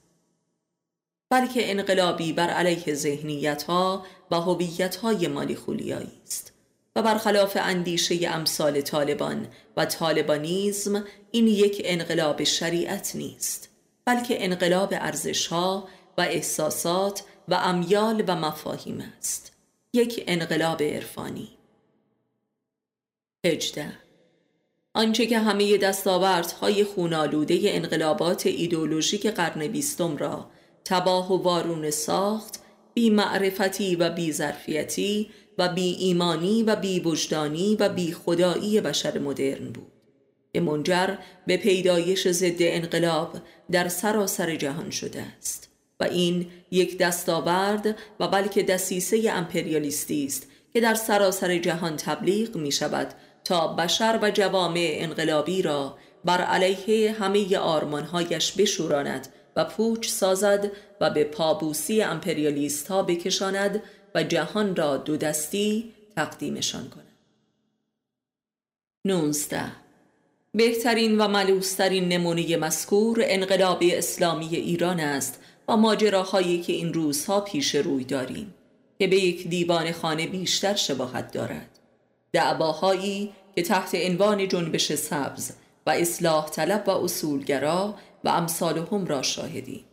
بلکه 1.29 1.71
انقلابی 1.71 2.33
بر 2.33 2.49
علیه 2.49 2.93
ذهنیت 2.93 3.63
ها 3.63 4.05
و 4.31 4.35
هویت 4.35 4.95
های 4.95 5.27
مالی 5.27 5.55
خولیایی 5.55 6.21
است 6.25 6.53
و 6.95 7.01
برخلاف 7.01 7.57
اندیشه 7.61 8.29
امثال 8.29 8.81
طالبان 8.81 9.47
و 9.77 9.85
طالبانیزم 9.85 11.03
این 11.31 11.47
یک 11.47 11.81
انقلاب 11.85 12.43
شریعت 12.43 13.15
نیست 13.15 13.69
بلکه 14.05 14.45
انقلاب 14.45 14.93
ارزش 14.93 15.47
ها 15.47 15.87
و 16.17 16.21
احساسات 16.21 17.23
و 17.47 17.53
امیال 17.53 18.23
و 18.27 18.35
مفاهیم 18.35 19.03
است. 19.17 19.51
یک 19.93 20.23
انقلاب 20.27 20.83
عرفانی. 20.83 21.49
هجده. 23.45 23.91
آنچه 24.93 25.25
که 25.25 25.39
همه 25.39 25.77
دستاوردهای 25.77 26.83
خونالوده 26.83 27.59
انقلابات 27.63 28.47
ایدولوژیک 28.47 29.27
قرن 29.27 29.67
بیستم 29.67 30.17
را 30.17 30.49
تباه 30.85 31.33
و 31.33 31.43
وارون 31.43 31.91
ساخت 31.91 32.59
بی 32.93 33.09
معرفتی 33.09 33.95
و 33.95 34.09
بی 34.09 34.31
ظرفیتی 34.31 35.29
و 35.57 35.69
بی 35.69 35.95
ایمانی 35.99 36.63
و 36.63 36.75
بی 36.75 36.99
وجدانی 36.99 37.75
و 37.79 37.89
بی 37.89 38.13
خدایی 38.13 38.81
بشر 38.81 39.19
مدرن 39.19 39.71
بود 39.71 39.91
که 40.53 40.59
منجر 40.59 41.17
به 41.47 41.57
پیدایش 41.57 42.27
ضد 42.27 42.57
انقلاب 42.59 43.37
در 43.71 43.87
سراسر 43.87 44.55
جهان 44.55 44.89
شده 44.89 45.21
است. 45.21 45.70
و 46.01 46.03
این 46.03 46.47
یک 46.71 46.97
دستاورد 46.97 47.97
و 48.19 48.27
بلکه 48.27 48.63
دسیسه 48.63 49.31
امپریالیستی 49.31 50.25
است 50.25 50.47
که 50.73 50.81
در 50.81 50.93
سراسر 50.93 51.57
جهان 51.57 51.97
تبلیغ 51.97 52.55
می 52.55 52.71
شود 52.71 53.13
تا 53.43 53.67
بشر 53.67 54.19
و 54.21 54.31
جوامع 54.31 54.97
انقلابی 54.99 55.61
را 55.61 55.97
بر 56.25 56.41
علیه 56.41 57.11
همه 57.11 57.57
آرمانهایش 57.57 58.51
بشوراند 58.51 59.27
و 59.55 59.65
پوچ 59.65 60.09
سازد 60.09 60.71
و 61.01 61.09
به 61.09 61.23
پابوسی 61.23 62.01
امپریالیست 62.01 62.87
ها 62.87 63.03
بکشاند 63.03 63.83
و 64.15 64.23
جهان 64.23 64.75
را 64.75 64.97
دو 64.97 65.17
دستی 65.17 65.93
تقدیمشان 66.15 66.89
کند. 66.89 67.07
19. 69.05 69.61
بهترین 70.53 71.17
و 71.17 71.27
ملوسترین 71.27 72.07
نمونه 72.07 72.57
مذکور 72.57 73.19
انقلاب 73.21 73.83
اسلامی 73.83 74.55
ایران 74.55 74.99
است 74.99 75.39
و 75.67 75.77
ماجراهایی 75.77 76.61
که 76.61 76.73
این 76.73 76.93
روزها 76.93 77.41
پیش 77.41 77.75
روی 77.75 78.03
داریم 78.03 78.53
که 78.99 79.07
به 79.07 79.15
یک 79.15 79.47
دیوان 79.47 79.91
خانه 79.91 80.27
بیشتر 80.27 80.75
شباهت 80.75 81.31
دارد. 81.31 81.79
دعواهایی 82.33 83.33
که 83.55 83.61
تحت 83.61 83.95
عنوان 83.95 84.47
جنبش 84.47 84.95
سبز 84.95 85.51
و 85.85 85.89
اصلاح 85.89 86.49
طلب 86.49 86.83
و 86.87 86.91
اصولگرا 86.91 87.95
و 88.23 88.29
امثالهم 88.29 89.05
را 89.05 89.21
شاهدیم. 89.21 89.85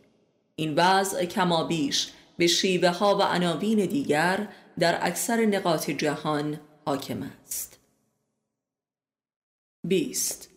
این 0.55 0.73
وضع 0.75 1.25
کما 1.25 1.63
بیش 1.63 2.11
به 2.37 2.47
شیوه 2.47 2.89
ها 2.89 3.17
و 3.17 3.21
عناوین 3.21 3.85
دیگر 3.85 4.47
در 4.79 5.07
اکثر 5.07 5.45
نقاط 5.45 5.89
جهان 5.89 6.59
حاکم 6.85 7.31
است. 7.43 7.79
20 9.87 10.49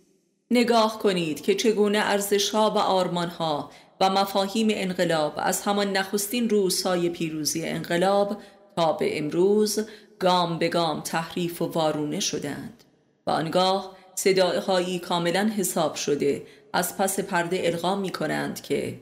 نگاه 0.50 0.98
کنید 0.98 1.40
که 1.40 1.54
چگونه 1.54 1.98
ارزش 1.98 2.50
ها 2.50 2.70
و 2.70 2.78
آرمان 2.78 3.28
ها 3.28 3.70
و 4.02 4.10
مفاهیم 4.10 4.68
انقلاب 4.70 5.32
از 5.36 5.62
همان 5.62 5.96
نخستین 5.96 6.50
روزهای 6.50 7.08
پیروزی 7.08 7.66
انقلاب 7.66 8.36
تا 8.76 8.92
به 8.92 9.18
امروز 9.18 9.86
گام 10.18 10.58
به 10.58 10.68
گام 10.68 11.00
تحریف 11.00 11.62
و 11.62 11.66
وارونه 11.66 12.20
شدند 12.20 12.84
و 13.26 13.30
آنگاه 13.30 13.96
صداهایی 14.14 14.98
کاملا 14.98 15.50
حساب 15.56 15.94
شده 15.94 16.42
از 16.72 16.98
پس 16.98 17.20
پرده 17.20 17.60
القا 17.64 17.96
می 17.96 18.10
کنند 18.10 18.60
که 18.62 19.00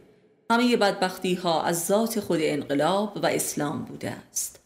همه 0.50 0.76
بدبختی 0.76 1.34
ها 1.34 1.62
از 1.62 1.86
ذات 1.86 2.20
خود 2.20 2.38
انقلاب 2.42 3.16
و 3.22 3.26
اسلام 3.26 3.84
بوده 3.84 4.10
است. 4.10 4.60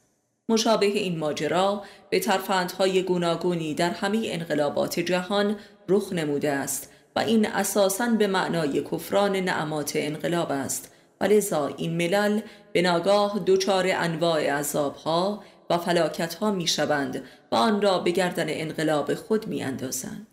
مشابه 0.49 0.87
این 0.87 1.19
ماجرا 1.19 1.83
به 2.11 2.21
ترفندهای 2.21 3.03
گوناگونی 3.03 3.75
در 3.75 3.91
همه 3.91 4.21
انقلابات 4.25 5.01
جهان 5.01 5.57
رخ 5.89 6.13
نموده 6.13 6.51
است 6.51 6.94
و 7.17 7.21
این 7.21 7.47
اساساً 7.47 8.09
به 8.09 8.27
معنای 8.27 8.83
کفران 8.83 9.37
نعمات 9.37 9.93
انقلاب 9.95 10.51
است. 10.51 10.95
و 11.21 11.25
لذا 11.25 11.67
این 11.67 11.97
ملل 11.97 12.41
به 12.73 12.83
ناگاه 12.83 13.43
دچار 13.47 13.87
انواع 13.89 14.51
عذابها 14.51 15.45
و 15.71 15.79
فلاکتها 15.79 16.51
می 16.51 16.67
شوند 16.67 17.25
و 17.53 17.55
آن 17.55 17.83
را 17.83 17.99
به 17.99 18.11
گردن 18.11 18.47
انقلاب 18.49 19.15
خود 19.15 19.47
می 19.47 19.63
اندازند 19.63 20.27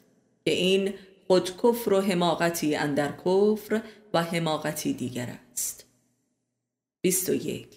که 0.46 0.52
این 0.52 0.94
خود 1.28 1.58
کفر 1.58 1.94
و 1.94 2.02
حماقتی 2.02 2.76
اندر 2.76 3.12
کفر 3.26 3.82
و 4.14 4.24
حماقتی 4.24 4.94
دیگر 4.94 5.30
است. 5.52 5.86
21 7.02 7.68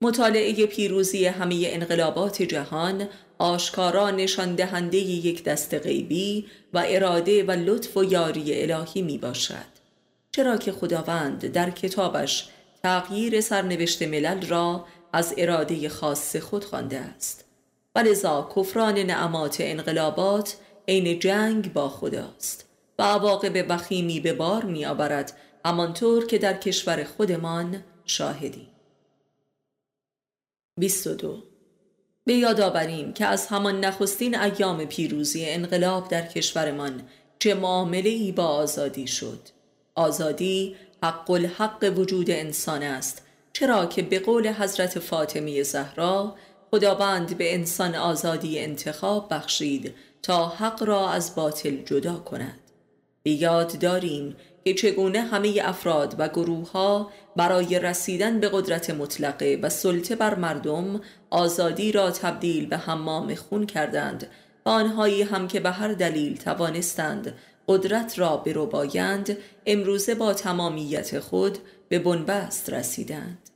مطالعه 0.00 0.66
پیروزی 0.66 1.26
همه 1.26 1.60
انقلابات 1.64 2.42
جهان 2.42 3.08
آشکارا 3.38 4.10
نشان 4.10 4.54
دهنده 4.54 4.96
یک 4.96 5.44
دست 5.44 5.74
غیبی 5.74 6.46
و 6.72 6.84
اراده 6.88 7.44
و 7.44 7.50
لطف 7.50 7.96
و 7.96 8.04
یاری 8.04 8.62
الهی 8.62 9.02
می 9.02 9.18
باشد. 9.18 9.74
چرا 10.32 10.56
که 10.56 10.72
خداوند 10.72 11.46
در 11.46 11.70
کتابش 11.70 12.48
تغییر 12.82 13.40
سرنوشت 13.40 14.02
ملل 14.02 14.46
را 14.46 14.86
از 15.12 15.34
اراده 15.36 15.88
خاص 15.88 16.36
خود 16.36 16.64
خوانده 16.64 16.98
است. 16.98 17.44
ولذا 17.94 18.50
کفران 18.56 18.98
نعمات 18.98 19.56
انقلابات 19.60 20.56
عین 20.88 21.18
جنگ 21.18 21.72
با 21.72 21.88
خداست 21.88 22.68
و 22.98 23.02
عواقب 23.02 23.66
وخیمی 23.68 24.20
به 24.20 24.32
بار 24.32 24.64
می 24.64 24.84
آورد 24.84 25.32
همانطور 25.64 26.26
که 26.26 26.38
در 26.38 26.54
کشور 26.54 27.04
خودمان 27.04 27.84
شاهدیم. 28.04 28.68
22 30.80 31.53
به 32.24 32.34
یاد 32.34 32.60
آوریم 32.60 33.12
که 33.12 33.26
از 33.26 33.46
همان 33.46 33.84
نخستین 33.84 34.38
ایام 34.38 34.84
پیروزی 34.84 35.46
انقلاب 35.46 36.08
در 36.08 36.26
کشورمان 36.26 37.02
چه 37.38 37.54
معامله 37.54 38.10
ای 38.10 38.32
با 38.32 38.46
آزادی 38.46 39.06
شد. 39.06 39.40
آزادی 39.94 40.76
حق 41.02 41.30
الحق 41.30 41.92
وجود 41.96 42.30
انسان 42.30 42.82
است 42.82 43.22
چرا 43.52 43.86
که 43.86 44.02
به 44.02 44.18
قول 44.18 44.48
حضرت 44.48 44.98
فاطمی 44.98 45.64
زهرا 45.64 46.34
خداوند 46.70 47.38
به 47.38 47.54
انسان 47.54 47.94
آزادی 47.94 48.58
انتخاب 48.58 49.28
بخشید 49.30 49.94
تا 50.22 50.48
حق 50.48 50.82
را 50.82 51.10
از 51.10 51.34
باطل 51.34 51.76
جدا 51.76 52.14
کند. 52.14 52.60
یاد 53.24 53.78
داریم 53.78 54.36
که 54.64 54.74
چگونه 54.74 55.20
همه 55.20 55.60
افراد 55.64 56.14
و 56.18 56.28
گروه 56.28 56.72
ها 56.72 57.10
برای 57.36 57.78
رسیدن 57.78 58.40
به 58.40 58.48
قدرت 58.52 58.90
مطلقه 58.90 59.58
و 59.62 59.68
سلطه 59.68 60.16
بر 60.16 60.34
مردم 60.34 61.00
آزادی 61.30 61.92
را 61.92 62.10
تبدیل 62.10 62.66
به 62.66 62.76
حمام 62.76 63.34
خون 63.34 63.66
کردند 63.66 64.26
و 64.66 64.68
آنهایی 64.68 65.22
هم 65.22 65.48
که 65.48 65.60
به 65.60 65.70
هر 65.70 65.92
دلیل 65.92 66.36
توانستند 66.36 67.34
قدرت 67.68 68.18
را 68.18 68.36
بایند 68.36 69.36
امروزه 69.66 70.14
با 70.14 70.34
تمامیت 70.34 71.20
خود 71.20 71.58
به 71.88 71.98
بنبست 71.98 72.70
رسیدند. 72.70 73.50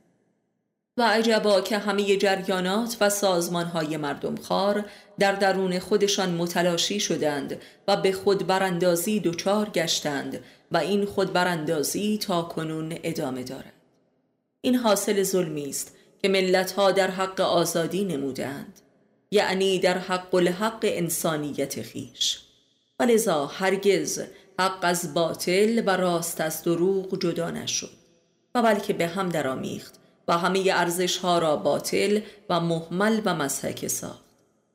و 0.97 1.01
عجبا 1.01 1.61
که 1.61 1.77
همه 1.77 2.17
جریانات 2.17 2.97
و 3.01 3.09
سازمانهای 3.09 3.97
مردم 3.97 4.35
خار 4.35 4.85
در 5.19 5.31
درون 5.31 5.79
خودشان 5.79 6.29
متلاشی 6.29 6.99
شدند 6.99 7.61
و 7.87 7.97
به 7.97 8.11
خود 8.11 8.47
براندازی 8.47 9.19
دچار 9.19 9.69
گشتند 9.69 10.39
و 10.71 10.77
این 10.77 11.05
خود 11.05 11.33
براندازی 11.33 12.17
تا 12.17 12.41
کنون 12.41 12.95
ادامه 13.03 13.43
دارد. 13.43 13.73
این 14.61 14.75
حاصل 14.75 15.23
ظلمی 15.23 15.69
است 15.69 15.95
که 16.21 16.29
ملتها 16.29 16.91
در 16.91 17.11
حق 17.11 17.41
آزادی 17.41 18.05
نمودند 18.05 18.79
یعنی 19.31 19.79
در 19.79 19.97
حق 19.97 20.35
الحق 20.35 20.79
انسانیت 20.81 21.81
خیش. 21.81 22.39
ولذا 22.99 23.45
هرگز 23.45 24.23
حق 24.59 24.79
از 24.81 25.13
باطل 25.13 25.83
و 25.85 25.89
راست 25.89 26.41
از 26.41 26.63
دروغ 26.63 27.19
جدا 27.19 27.51
نشد 27.51 27.89
و 28.55 28.61
بلکه 28.61 28.93
به 28.93 29.07
هم 29.07 29.29
درآمیخت 29.29 29.93
و 30.27 30.37
همه 30.37 30.71
ارزش 30.73 31.17
ها 31.17 31.39
را 31.39 31.55
باطل 31.55 32.21
و 32.49 32.59
محمل 32.59 33.21
و 33.25 33.35
مسحک 33.35 33.87
ساخت. 33.87 34.28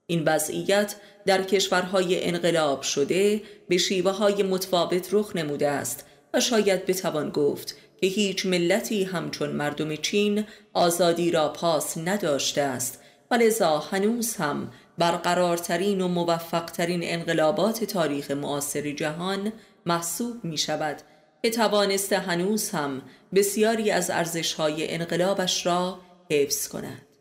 این 0.06 0.23
وضعیت 0.26 0.94
در 1.26 1.42
کشورهای 1.42 2.25
انقلاب 2.25 2.82
شده 2.82 3.42
به 3.68 3.78
شیوه 3.78 4.11
های 4.11 4.42
متفاوت 4.42 5.08
رخ 5.12 5.37
نموده 5.37 5.68
است 5.68 6.06
و 6.34 6.40
شاید 6.40 6.87
بتوان 6.87 7.30
گفت 7.30 7.76
که 8.00 8.06
هیچ 8.06 8.46
ملتی 8.46 9.04
همچون 9.04 9.50
مردم 9.50 9.96
چین 9.96 10.44
آزادی 10.73 11.30
را 11.30 11.49
پاس 11.49 11.99
نداشته 11.99 12.61
است 12.61 13.02
و 13.30 13.34
لذا 13.34 13.78
هنوز 13.78 14.37
هم 14.37 14.70
برقرارترین 14.99 16.00
و 16.00 16.08
موفقترین 16.08 17.00
انقلابات 17.02 17.84
تاریخ 17.84 18.30
معاصر 18.30 18.90
جهان 18.90 19.52
محسوب 19.87 20.44
می 20.44 20.58
شود 20.58 20.96
که 21.42 21.50
توانسته 21.50 22.18
هنوز 22.18 22.70
هم 22.70 23.02
بسیاری 23.34 23.90
از 23.90 24.11
ارزشهای 24.11 24.94
انقلابش 24.94 25.66
را 25.66 25.99
حفظ 26.30 26.68
کند. 26.68 27.13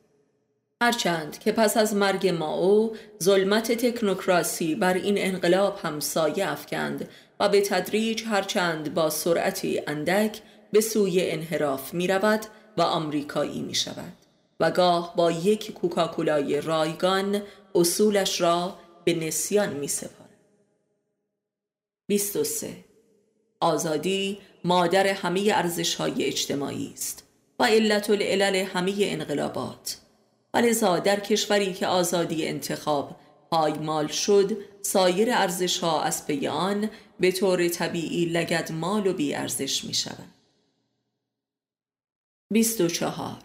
هرچند 0.83 1.39
که 1.39 1.51
پس 1.51 1.77
از 1.77 1.95
مرگ 1.95 2.27
ماو 2.27 2.95
ظلمت 3.23 3.71
تکنوکراسی 3.71 4.75
بر 4.75 4.93
این 4.93 5.15
انقلاب 5.17 5.79
هم 5.83 5.99
سایه 5.99 6.51
افکند 6.51 7.09
و 7.39 7.49
به 7.49 7.61
تدریج 7.61 8.23
هرچند 8.23 8.93
با 8.93 9.09
سرعتی 9.09 9.81
اندک 9.87 10.41
به 10.71 10.81
سوی 10.81 11.31
انحراف 11.31 11.93
می 11.93 12.07
رود 12.07 12.45
و 12.77 12.81
آمریکایی 12.81 13.61
می 13.61 13.75
شود 13.75 14.13
و 14.59 14.71
گاه 14.71 15.15
با 15.15 15.31
یک 15.31 15.71
کوکاکولای 15.71 16.61
رایگان 16.61 17.41
اصولش 17.75 18.41
را 18.41 18.77
به 19.05 19.13
نسیان 19.13 19.73
می 19.73 19.87
سپارد 19.87 20.29
23 22.07 22.75
آزادی 23.59 24.39
مادر 24.63 25.07
همه 25.07 25.51
ارزش 25.53 25.95
های 25.95 26.23
اجتماعی 26.23 26.91
است 26.93 27.23
و 27.59 27.63
علت 27.63 28.09
العلل 28.09 28.55
همه 28.55 28.93
انقلابات. 28.99 30.02
و 30.53 30.57
لذا 30.57 30.99
در 30.99 31.19
کشوری 31.19 31.73
که 31.73 31.87
آزادی 31.87 32.47
انتخاب 32.47 33.15
پایمال 33.51 34.07
شد 34.07 34.57
سایر 34.81 35.33
ارزش 35.33 35.77
ها 35.77 36.01
از 36.01 36.27
پی 36.27 36.47
آن 36.47 36.89
به 37.19 37.31
طور 37.31 37.67
طبیعی 37.67 38.25
لگد 38.25 38.71
مال 38.71 39.07
و 39.07 39.13
بی 39.13 39.35
ارزش 39.35 39.83
می 39.83 39.93
شود 39.93 40.33
24 42.51 43.37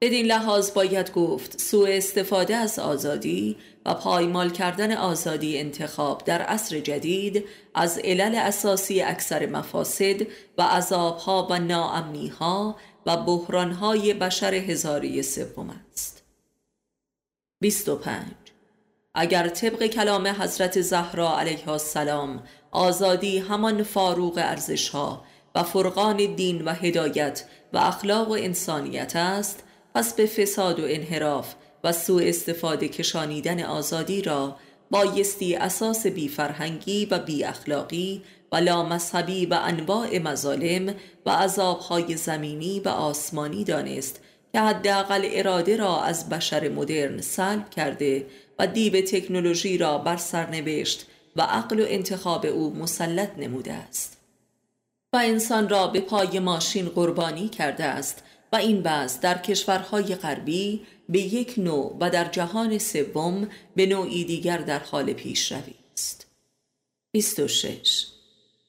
بدین 0.00 0.26
لحاظ 0.26 0.72
باید 0.72 1.12
گفت 1.12 1.60
سوء 1.60 1.88
استفاده 1.96 2.56
از 2.56 2.78
آزادی 2.78 3.56
و 3.86 3.94
پایمال 3.94 4.50
کردن 4.50 4.92
آزادی 4.92 5.58
انتخاب 5.58 6.24
در 6.24 6.42
عصر 6.42 6.80
جدید 6.80 7.44
از 7.74 7.98
علل 7.98 8.34
اساسی 8.34 9.02
اکثر 9.02 9.46
مفاسد 9.46 10.22
و 10.58 10.62
عذابها 10.62 11.46
و 11.50 11.58
ناامنیها 11.58 12.76
و 13.06 13.16
بحرانهای 13.16 14.14
بشر 14.14 14.54
هزاری 14.54 15.22
سوم 15.22 15.80
است. 15.92 16.23
25 17.64 18.22
اگر 19.14 19.48
طبق 19.48 19.86
کلام 19.86 20.26
حضرت 20.26 20.80
زهرا 20.80 21.38
علیها 21.38 21.72
السلام 21.72 22.42
آزادی 22.70 23.38
همان 23.38 23.82
فاروق 23.82 24.38
ارزشها 24.38 25.24
و 25.54 25.62
فرقان 25.62 26.16
دین 26.34 26.62
و 26.62 26.70
هدایت 26.70 27.44
و 27.72 27.78
اخلاق 27.78 28.28
و 28.28 28.32
انسانیت 28.32 29.16
است 29.16 29.64
پس 29.94 30.14
به 30.14 30.26
فساد 30.26 30.80
و 30.80 30.82
انحراف 30.86 31.54
و 31.84 31.92
سوء 31.92 32.22
استفاده 32.28 32.88
کشانیدن 32.88 33.62
آزادی 33.62 34.22
را 34.22 34.56
بایستی 34.90 35.54
اساس 35.54 36.06
بی 36.06 36.28
فرهنگی 36.28 37.06
و 37.06 37.18
بی 37.18 37.44
اخلاقی 37.44 38.22
و 38.52 38.56
لامذهبی 38.56 39.46
و 39.46 39.54
انواع 39.62 40.18
مظالم 40.18 40.94
و 41.26 41.30
عذابهای 41.30 42.16
زمینی 42.16 42.80
و 42.80 42.88
آسمانی 42.88 43.64
دانست 43.64 44.20
که 44.54 44.60
حداقل 44.60 45.28
اراده 45.32 45.76
را 45.76 46.02
از 46.02 46.28
بشر 46.28 46.68
مدرن 46.68 47.20
سلب 47.20 47.70
کرده 47.70 48.26
و 48.58 48.66
دیب 48.66 49.00
تکنولوژی 49.00 49.78
را 49.78 49.98
بر 49.98 50.16
سرنوشت 50.16 51.06
و 51.36 51.42
عقل 51.42 51.80
و 51.80 51.84
انتخاب 51.88 52.46
او 52.46 52.74
مسلط 52.74 53.38
نموده 53.38 53.72
است. 53.72 54.20
و 55.12 55.16
انسان 55.16 55.68
را 55.68 55.86
به 55.86 56.00
پای 56.00 56.38
ماشین 56.38 56.88
قربانی 56.88 57.48
کرده 57.48 57.84
است 57.84 58.22
و 58.52 58.56
این 58.56 58.82
بعض 58.82 59.20
در 59.20 59.38
کشورهای 59.38 60.14
غربی 60.14 60.86
به 61.08 61.20
یک 61.20 61.54
نوع 61.56 61.96
و 62.00 62.10
در 62.10 62.24
جهان 62.24 62.78
سوم 62.78 63.48
به 63.76 63.86
نوعی 63.86 64.24
دیگر 64.24 64.58
در 64.58 64.78
حال 64.78 65.12
پیشروی 65.12 65.74
است. 65.94 66.26
26 67.12 68.13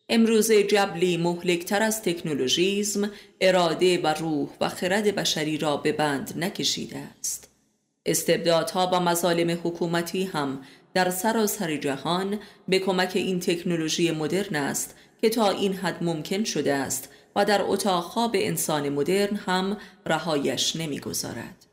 امروز 0.10 0.52
جبلی 0.52 1.18
مهلکتر 1.18 1.84
از 1.84 2.02
تکنولوژیزم 2.02 3.12
اراده 3.42 4.02
و 4.02 4.08
روح 4.08 4.50
و 4.62 4.70
خرد 4.70 5.16
بشری 5.16 5.58
را 5.58 5.78
به 5.78 5.92
بند 5.92 6.34
نکشیده 6.38 6.98
است 7.20 7.50
استبدادها 8.06 8.90
و 8.94 9.00
مظالم 9.00 9.60
حکومتی 9.64 10.24
هم 10.24 10.62
در 10.94 11.10
سراسر 11.10 11.78
جهان 11.78 12.40
به 12.68 12.80
کمک 12.80 13.12
این 13.14 13.40
تکنولوژی 13.40 14.12
مدرن 14.12 14.56
است 14.56 14.96
که 15.22 15.30
تا 15.30 15.50
این 15.50 15.74
حد 15.74 16.04
ممکن 16.04 16.44
شده 16.44 16.74
است 16.74 17.10
و 17.36 17.46
در 17.46 17.62
اتاق 17.62 18.04
خواب 18.04 18.32
انسان 18.34 18.90
مدرن 18.90 19.36
هم 19.36 19.78
رهایش 20.06 20.76
نمی‌گذارد. 20.76 21.66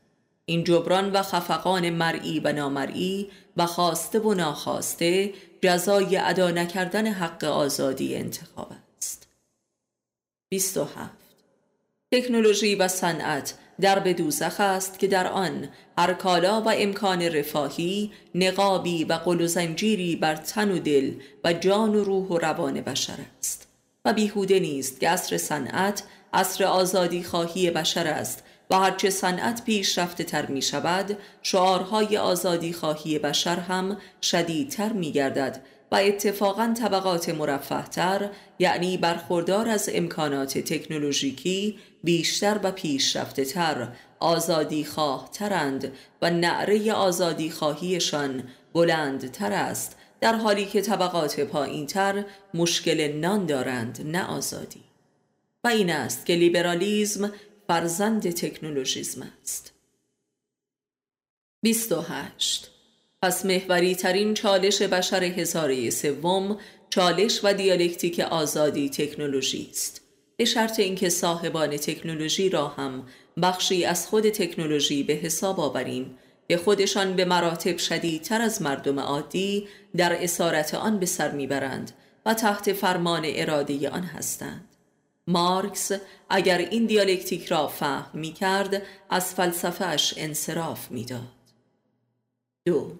این 0.44 0.64
جبران 0.64 1.12
و 1.12 1.22
خفقان 1.22 1.90
مرئی 1.90 2.40
و 2.40 2.52
نامرئی 2.52 3.30
و 3.56 3.66
خواسته 3.66 4.18
و 4.18 4.34
ناخواسته 4.34 5.32
جزای 5.64 6.16
ادا 6.16 6.50
نکردن 6.50 7.06
حق 7.06 7.44
آزادی 7.44 8.16
انتخاب 8.16 8.72
است. 8.98 9.28
27 10.50 11.10
تکنولوژی 12.12 12.74
و 12.74 12.88
صنعت 12.88 13.54
در 13.80 13.98
به 13.98 14.12
دوزخ 14.12 14.60
است 14.60 14.98
که 14.98 15.06
در 15.06 15.26
آن 15.26 15.68
هر 15.98 16.14
کالا 16.14 16.62
و 16.62 16.68
امکان 16.68 17.22
رفاهی 17.22 18.12
نقابی 18.34 19.04
و 19.04 19.12
قل 19.12 19.40
و 19.40 19.46
زنجیری 19.46 20.16
بر 20.16 20.36
تن 20.36 20.70
و 20.70 20.78
دل 20.78 21.14
و 21.44 21.52
جان 21.52 21.94
و 21.94 22.04
روح 22.04 22.26
و 22.28 22.38
روان 22.38 22.80
بشر 22.80 23.18
است. 23.38 23.68
و 24.04 24.12
بیهوده 24.12 24.60
نیست 24.60 25.00
که 25.00 25.08
عصر 25.08 25.38
صنعت 25.38 26.02
عصر 26.32 26.64
آزادی 26.64 27.22
خواهی 27.22 27.70
بشر 27.70 28.06
است 28.06 28.44
و 28.72 28.74
هرچه 28.74 29.10
صنعت 29.10 29.64
پیشرفته 29.64 30.24
تر 30.24 30.46
می 30.46 30.62
شود 30.62 31.18
شعارهای 31.42 32.16
آزادی 32.16 32.72
خواهی 32.72 33.18
بشر 33.18 33.56
هم 33.56 33.96
شدیدتر 34.22 34.92
می 34.92 35.12
گردد 35.12 35.62
و 35.90 35.94
اتفاقا 35.94 36.74
طبقات 36.78 37.28
مرفهتر 37.28 38.30
یعنی 38.58 38.96
برخوردار 38.96 39.68
از 39.68 39.90
امکانات 39.92 40.58
تکنولوژیکی 40.58 41.78
بیشتر 42.04 42.60
و 42.62 42.70
پیشرفته 42.72 43.44
تر 43.44 43.88
آزادی 44.20 44.84
خواه 44.84 45.30
ترند 45.32 45.92
و 46.22 46.30
نعره 46.30 46.92
آزادی 46.92 47.50
خواهیشان 47.50 48.42
بلندتر 48.74 49.52
است 49.52 49.96
در 50.20 50.34
حالی 50.34 50.66
که 50.66 50.80
طبقات 50.80 51.40
پایینتر 51.40 52.24
مشکل 52.54 53.12
نان 53.12 53.46
دارند 53.46 54.00
نه 54.04 54.24
آزادی. 54.24 54.80
و 55.64 55.68
این 55.68 55.90
است 55.90 56.26
که 56.26 56.34
لیبرالیزم 56.34 57.32
فرزند 57.72 58.30
تکنولوژیزم 58.30 59.32
است. 59.42 59.72
28 61.62 62.70
پس 63.22 63.46
محوری 63.46 63.94
ترین 63.94 64.34
چالش 64.34 64.82
بشر 64.82 65.24
هزاره 65.24 65.90
سوم 65.90 66.58
چالش 66.90 67.40
و 67.44 67.52
دیالکتیک 67.52 68.20
آزادی 68.20 68.90
تکنولوژی 68.90 69.68
است. 69.70 70.00
به 70.36 70.44
شرط 70.44 70.80
اینکه 70.80 71.08
صاحبان 71.08 71.76
تکنولوژی 71.76 72.48
را 72.48 72.68
هم 72.68 73.06
بخشی 73.42 73.84
از 73.84 74.06
خود 74.06 74.30
تکنولوژی 74.30 75.02
به 75.02 75.12
حساب 75.12 75.60
آوریم 75.60 76.18
که 76.48 76.56
خودشان 76.56 77.16
به 77.16 77.24
مراتب 77.24 77.78
شدیدتر 77.78 78.40
از 78.42 78.62
مردم 78.62 79.00
عادی 79.00 79.68
در 79.96 80.24
اسارت 80.24 80.74
آن 80.74 80.98
به 80.98 81.06
سر 81.06 81.30
می‌برند 81.30 81.92
و 82.26 82.34
تحت 82.34 82.72
فرمان 82.72 83.22
اراده 83.24 83.90
آن 83.90 84.02
هستند. 84.02 84.71
مارکس 85.26 85.92
اگر 86.30 86.58
این 86.58 86.86
دیالکتیک 86.86 87.46
را 87.46 87.68
فهم 87.68 88.10
می 88.20 88.32
کرد 88.32 88.82
از 89.10 89.34
فلسفهش 89.34 90.14
انصراف 90.16 90.90
می‌داد. 90.90 91.20
دو 92.66 92.92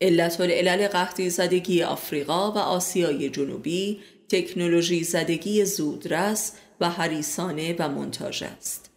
علت 0.00 0.40
العلل 0.40 0.88
قحطی 0.88 1.30
زدگی 1.30 1.82
آفریقا 1.82 2.52
و 2.52 2.58
آسیای 2.58 3.30
جنوبی 3.30 4.00
تکنولوژی 4.28 5.04
زدگی 5.04 5.64
زودرس 5.64 6.52
و 6.80 6.90
حریسانه 6.90 7.76
و 7.78 7.88
منتاج 7.88 8.44
است 8.44 8.90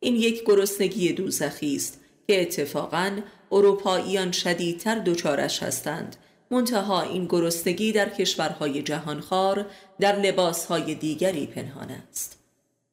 این 0.00 0.16
یک 0.16 0.44
گرسنگی 0.44 1.12
دوزخی 1.12 1.76
است 1.76 2.00
که 2.26 2.42
اتفاقا 2.42 3.20
اروپاییان 3.52 4.32
شدیدتر 4.32 4.98
دچارش 4.98 5.62
هستند 5.62 6.16
منتها 6.50 7.02
این 7.02 7.26
گرسنگی 7.26 7.92
در 7.92 8.08
کشورهای 8.08 8.82
جهانخوار 8.82 9.66
در 10.00 10.16
لباسهای 10.16 10.94
دیگری 10.94 11.46
پنهان 11.46 11.90
است. 11.90 12.38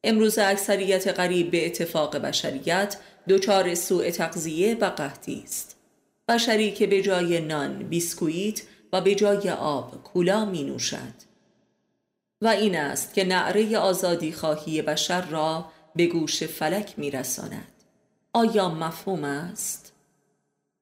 امروز 0.04 0.38
اکثریت 0.38 1.08
قریب 1.08 1.50
به 1.50 1.66
اتفاق 1.66 2.16
بشریت 2.16 2.96
دچار 3.28 3.74
سوء 3.74 4.10
تغذیه 4.10 4.74
و 4.74 4.84
قحطی 4.84 5.42
است. 5.44 5.76
بشری 6.28 6.72
که 6.72 6.86
به 6.86 7.02
جای 7.02 7.40
نان 7.40 7.78
بیسکویت 7.78 8.62
و 8.92 9.00
به 9.00 9.14
جای 9.14 9.50
آب 9.50 10.02
کولا 10.02 10.44
می 10.44 10.64
نوشد. 10.64 11.26
و 12.42 12.48
این 12.48 12.76
است 12.76 13.14
که 13.14 13.24
نعره 13.24 13.78
آزادی 13.78 14.32
خواهی 14.32 14.82
بشر 14.82 15.26
را 15.26 15.72
به 15.96 16.06
گوش 16.06 16.42
فلک 16.42 16.94
میرساند 16.96 17.72
آیا 18.32 18.68
مفهوم 18.68 19.24
است؟ 19.24 19.92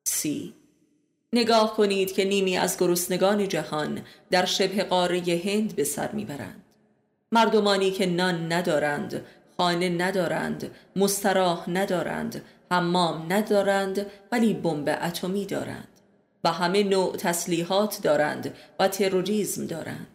سی. 0.05 0.55
نگاه 1.35 1.77
کنید 1.77 2.13
که 2.13 2.25
نیمی 2.25 2.57
از 2.57 2.79
گرسنگان 2.79 3.49
جهان 3.49 4.01
در 4.31 4.45
شبه 4.45 4.85
قاره 4.85 5.43
هند 5.45 5.77
به 5.77 5.85
سر 5.85 6.13
می‌برند. 6.13 6.65
مردمانی 7.33 7.91
که 7.91 8.07
نان 8.07 8.53
ندارند 8.53 9.25
خانه 9.57 9.89
ندارند 9.89 10.71
مستراح 10.97 11.71
ندارند 11.71 12.43
حمام 12.71 13.33
ندارند 13.33 14.07
ولی 14.33 14.55
بمب 14.55 14.99
اتمی 15.03 15.47
دارند. 15.47 15.89
و 16.45 16.53
همه 16.53 16.83
نوع 16.83 17.17
تسلیحات 17.17 17.99
دارند 18.03 18.55
و 18.79 18.89
تروریسم 18.89 19.67
دارند. 19.67 20.07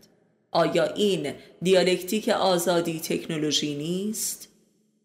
آیا 0.52 0.84
این 0.84 1.34
دیالکتیک 1.62 2.30
آزادی 2.30 3.00
تکنولوژی 3.00 3.76
نیست؟ 3.76 4.50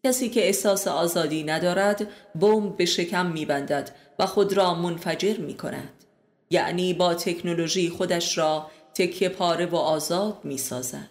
کسی 0.03 0.29
که 0.29 0.45
احساس 0.45 0.87
آزادی 0.87 1.43
ندارد 1.43 2.07
بمب 2.41 2.77
به 2.77 2.85
شکم 2.85 3.25
میبندد 3.25 3.91
و 4.19 4.25
خود 4.25 4.53
را 4.53 4.73
منفجر 4.73 5.37
می 5.37 5.53
کند 5.53 6.04
یعنی 6.49 6.93
با 6.93 7.13
تکنولوژی 7.13 7.89
خودش 7.89 8.37
را 8.37 8.71
تکه 8.93 9.29
پاره 9.29 9.65
و 9.65 9.75
آزاد 9.75 10.39
می 10.43 10.57
سازد 10.57 11.09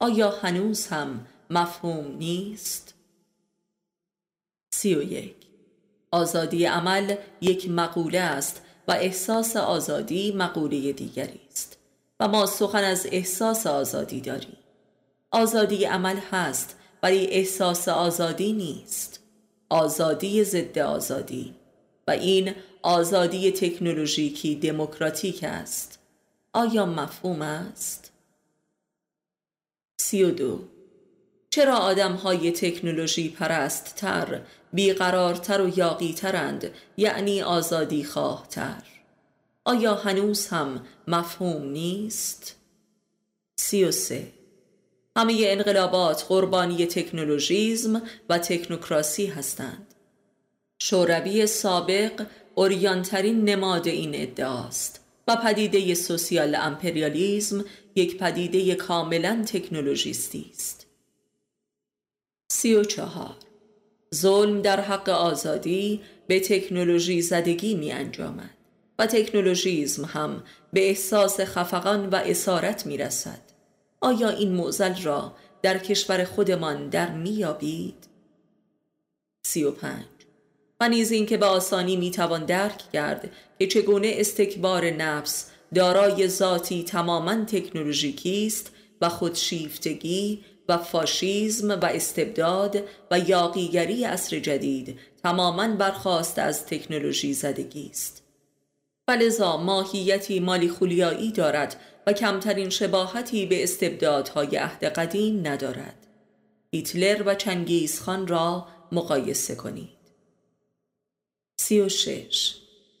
آیا 0.00 0.30
هنوز 0.30 0.86
هم 0.86 1.26
مفهوم 1.50 2.16
نیست؟ 2.16 2.94
سی 4.74 5.34
آزادی 6.10 6.64
عمل 6.64 7.16
یک 7.40 7.70
مقوله 7.70 8.18
است 8.18 8.62
و 8.88 8.92
احساس 8.92 9.56
آزادی 9.56 10.32
مقوله 10.32 10.92
دیگری 10.92 11.40
است 11.50 11.78
و 12.20 12.28
ما 12.28 12.46
سخن 12.46 12.84
از 12.84 13.06
احساس 13.12 13.66
آزادی 13.66 14.20
داریم. 14.20 14.56
آزادی 15.30 15.84
عمل 15.84 16.16
هست 16.30 16.76
ولی 17.02 17.26
احساس 17.26 17.88
آزادی 17.88 18.52
نیست. 18.52 19.20
آزادی 19.68 20.44
ضد 20.44 20.78
آزادی. 20.78 21.54
و 22.08 22.10
این 22.10 22.54
آزادی 22.84 23.52
تکنولوژیکی 23.52 24.54
دموکراتیک 24.54 25.44
است. 25.44 25.98
آیا 26.52 26.86
مفهوم 26.86 27.42
است؟ 27.42 28.12
سی 30.00 30.22
و 30.22 30.30
دو. 30.30 30.60
چرا 31.50 31.76
آدم 31.76 32.12
های 32.12 32.52
تکنولوژی 32.52 33.28
پرست 33.28 33.94
تر 33.96 34.40
بیقرارتر 34.72 35.60
و 35.60 35.78
یاقی 35.78 36.12
ترند 36.12 36.70
یعنی 36.96 37.42
آزادی 37.42 38.04
خواه 38.04 38.46
تر 38.50 38.82
آیا 39.64 39.94
هنوز 39.94 40.46
هم 40.46 40.86
مفهوم 41.08 41.68
نیست؟ 41.68 42.56
سی 43.56 43.84
و 43.84 43.90
سه. 43.90 44.26
همه 45.16 45.36
انقلابات 45.44 46.24
قربانی 46.28 46.86
تکنولوژیزم 46.86 48.02
و 48.28 48.38
تکنوکراسی 48.38 49.26
هستند. 49.26 49.94
شوروی 50.78 51.46
سابق 51.46 52.26
اوریانترین 52.54 53.44
نماد 53.44 53.88
این 53.88 54.10
ادعاست. 54.14 55.04
و 55.28 55.36
پدیده 55.36 55.94
سوسیال 55.94 56.54
امپریالیزم 56.54 57.64
یک 57.94 58.18
پدیده 58.18 58.74
کاملا 58.74 59.44
تکنولوژیستی 59.46 60.50
است. 60.54 60.86
سی 62.48 62.74
و 62.74 62.84
چهار. 62.84 63.36
ظلم 64.14 64.62
در 64.62 64.80
حق 64.80 65.08
آزادی 65.08 66.00
به 66.26 66.40
تکنولوژی 66.40 67.22
زدگی 67.22 67.74
می 67.74 67.92
انجامد 67.92 68.50
و 68.98 69.06
تکنولوژیزم 69.06 70.04
هم 70.04 70.42
به 70.72 70.88
احساس 70.88 71.40
خفقان 71.40 72.10
و 72.10 72.14
اسارت 72.14 72.86
می 72.86 72.96
رسد. 72.96 73.40
آیا 74.00 74.28
این 74.28 74.52
معزل 74.52 75.02
را 75.02 75.36
در 75.62 75.78
کشور 75.78 76.24
خودمان 76.24 76.88
در 76.88 77.10
میابید؟ 77.10 78.06
سی 79.46 79.64
و 79.64 79.70
پنج. 79.70 80.13
و 80.80 80.88
نیز 80.88 81.12
اینکه 81.12 81.36
به 81.36 81.46
آسانی 81.46 81.96
می‌توان 81.96 82.44
درک 82.44 82.82
کرد 82.92 83.30
که 83.58 83.66
چگونه 83.66 84.12
استکبار 84.16 84.90
نفس 84.90 85.50
دارای 85.74 86.28
ذاتی 86.28 86.84
تماما 86.84 87.44
تکنولوژیکی 87.44 88.46
است 88.46 88.70
و 89.00 89.08
خودشیفتگی 89.08 90.44
و 90.68 90.78
فاشیزم 90.78 91.70
و 91.70 91.84
استبداد 91.84 92.82
و 93.10 93.18
یاقیگری 93.18 94.04
اصر 94.04 94.38
جدید 94.38 94.98
تماما 95.22 95.68
برخواست 95.68 96.38
از 96.38 96.66
تکنولوژی 96.66 97.34
زدگی 97.34 97.88
است. 97.90 98.22
فلزا 99.06 99.56
ماهیتی 99.56 100.40
مالی 100.40 100.68
خولیایی 100.68 101.32
دارد 101.32 101.80
و 102.06 102.12
کمترین 102.12 102.70
شباهتی 102.70 103.46
به 103.46 103.62
استبدادهای 103.62 104.56
عهد 104.56 104.84
قدیم 104.84 105.46
ندارد. 105.46 106.06
هیتلر 106.72 107.22
و 107.26 107.34
چنگیز 107.34 108.00
خان 108.00 108.26
را 108.26 108.66
مقایسه 108.92 109.54
کنید. 109.54 110.03
سی 111.56 111.80
و 111.80 111.88
شش. 111.88 112.54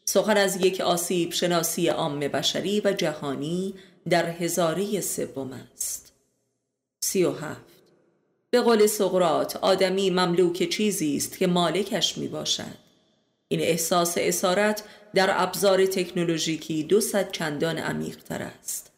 سخن 0.04 0.36
از 0.36 0.64
یک 0.64 0.80
آسیب 0.80 1.32
شناسی 1.32 1.88
عام 1.88 2.20
بشری 2.20 2.80
و 2.84 2.92
جهانی 2.92 3.74
در 4.10 4.30
هزاری 4.30 5.00
سوم 5.00 5.52
است. 5.52 6.12
سی 7.04 7.24
و 7.24 7.32
هفت. 7.32 7.74
به 8.50 8.60
قول 8.60 8.86
سقرات 8.86 9.56
آدمی 9.56 10.10
مملوک 10.10 10.68
چیزی 10.68 11.16
است 11.16 11.38
که 11.38 11.46
مالکش 11.46 12.18
می 12.18 12.28
باشد 12.28 12.84
این 13.48 13.60
احساس 13.60 14.14
اسارت 14.18 14.82
در 15.14 15.42
ابزار 15.42 15.86
تکنولوژیکی 15.86 16.82
دو 16.82 17.00
صد 17.00 17.30
چندان 17.32 17.78
عمیق 17.78 18.16
تر 18.16 18.42
است 18.42 18.92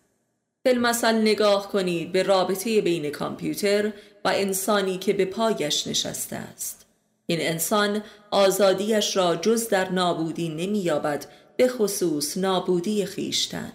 فیلمسل 0.67 1.15
نگاه 1.15 1.69
کنید 1.69 2.13
به 2.13 2.23
رابطه 2.23 2.81
بین 2.81 3.11
کامپیوتر 3.11 3.93
و 4.25 4.29
انسانی 4.29 4.99
که 4.99 5.13
به 5.13 5.25
پایش 5.25 5.87
نشسته 5.87 6.37
است. 6.37 6.86
این 7.27 7.41
انسان 7.41 8.03
آزادیش 8.31 9.17
را 9.17 9.37
جز 9.37 9.69
در 9.69 9.93
نابودی 9.93 10.49
نمییابد 10.49 11.27
به 11.57 11.69
خصوص 11.69 12.37
نابودی 12.37 13.07
خیشتن. 13.07 13.73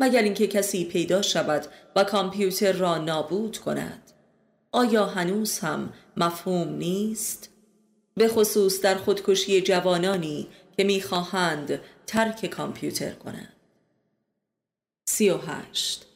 مگر 0.00 0.22
اینکه 0.22 0.46
کسی 0.46 0.84
پیدا 0.84 1.22
شود 1.22 1.66
و 1.96 2.04
کامپیوتر 2.04 2.72
را 2.72 2.98
نابود 2.98 3.58
کند. 3.58 4.12
آیا 4.72 5.06
هنوز 5.06 5.58
هم 5.58 5.92
مفهوم 6.16 6.68
نیست؟ 6.68 7.48
به 8.14 8.28
خصوص 8.28 8.80
در 8.80 8.94
خودکشی 8.94 9.60
جوانانی 9.60 10.48
که 10.76 10.84
می‌خواهند 10.84 11.80
ترک 12.06 12.46
کامپیوتر 12.46 13.10
کنند. 13.10 13.52
سی 15.08 15.30
و 15.30 15.36
هشت. 15.36 16.06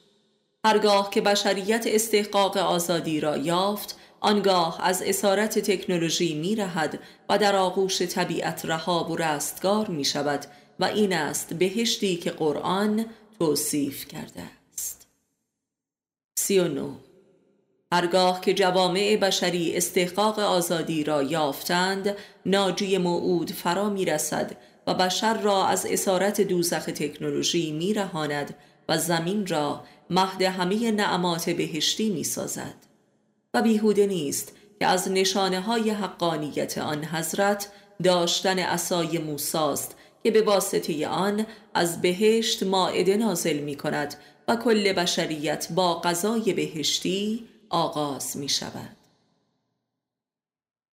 هرگاه 0.65 1.11
که 1.11 1.21
بشریت 1.21 1.85
استحقاق 1.87 2.57
آزادی 2.57 3.21
را 3.21 3.37
یافت 3.37 3.97
آنگاه 4.27 4.79
از 4.83 5.03
اسارت 5.03 5.59
تکنولوژی 5.59 6.35
می 6.35 6.57
رهد 6.57 6.99
و 7.29 7.39
در 7.39 7.57
آغوش 7.57 8.03
طبیعت 8.03 8.65
رهاب 8.65 9.11
و 9.11 9.17
رستگار 9.17 9.89
می 9.89 10.05
شود 10.05 10.47
و 10.81 10.85
این 10.85 11.13
است 11.13 11.55
بهشتی 11.55 12.17
که 12.17 12.31
قرآن 12.31 13.07
توصیف 13.39 14.09
کرده 14.09 14.43
است. 14.73 15.07
سی 16.39 16.59
و 16.59 16.69
نو 16.69 16.95
هرگاه 17.93 18.41
که 18.41 18.55
جوامع 18.55 19.17
بشری 19.17 19.77
استحقاق 19.77 20.39
آزادی 20.39 21.05
را 21.05 21.23
یافتند 21.23 22.17
ناجی 22.47 22.99
موعود 22.99 23.51
فرا 23.51 23.91
می 23.91 24.05
رسد 24.05 24.57
و 24.87 24.95
بشر 24.95 25.41
را 25.41 25.67
از 25.67 25.87
اسارت 25.87 26.41
دوزخ 26.41 26.85
تکنولوژی 26.85 27.73
می 27.73 27.95
رهاند 27.95 28.55
و 28.89 28.99
زمین 28.99 29.47
را 29.47 29.85
مهد 30.11 30.43
همه 30.43 30.91
نعمات 30.91 31.51
بهشتی 31.51 32.11
می 32.11 32.25
سازد 32.25 32.86
و 33.57 33.63
بیهوده 33.63 34.07
نیست 34.07 34.53
که 34.79 34.87
از 34.87 35.11
نشانه 35.11 35.61
های 35.61 35.91
حقانیت 35.91 36.79
آن 36.79 37.05
حضرت 37.05 37.73
داشتن 38.03 38.59
اسای 38.59 39.19
موساست 39.19 39.97
که 40.25 40.31
به 40.31 40.43
واسطه 40.43 41.09
آن 41.09 41.47
از 41.75 42.03
بهشت 42.03 42.63
ماعده 42.63 43.17
نازل 43.17 43.59
می 43.59 43.77
کند 43.77 44.15
و 44.49 44.57
کل 44.57 44.93
بشریت 44.93 45.69
با 45.75 46.01
غذای 46.01 46.53
بهشتی 46.53 47.49
آغاز 47.71 48.37
می 48.37 48.49
شود 48.49 48.97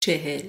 چهل. 0.00 0.42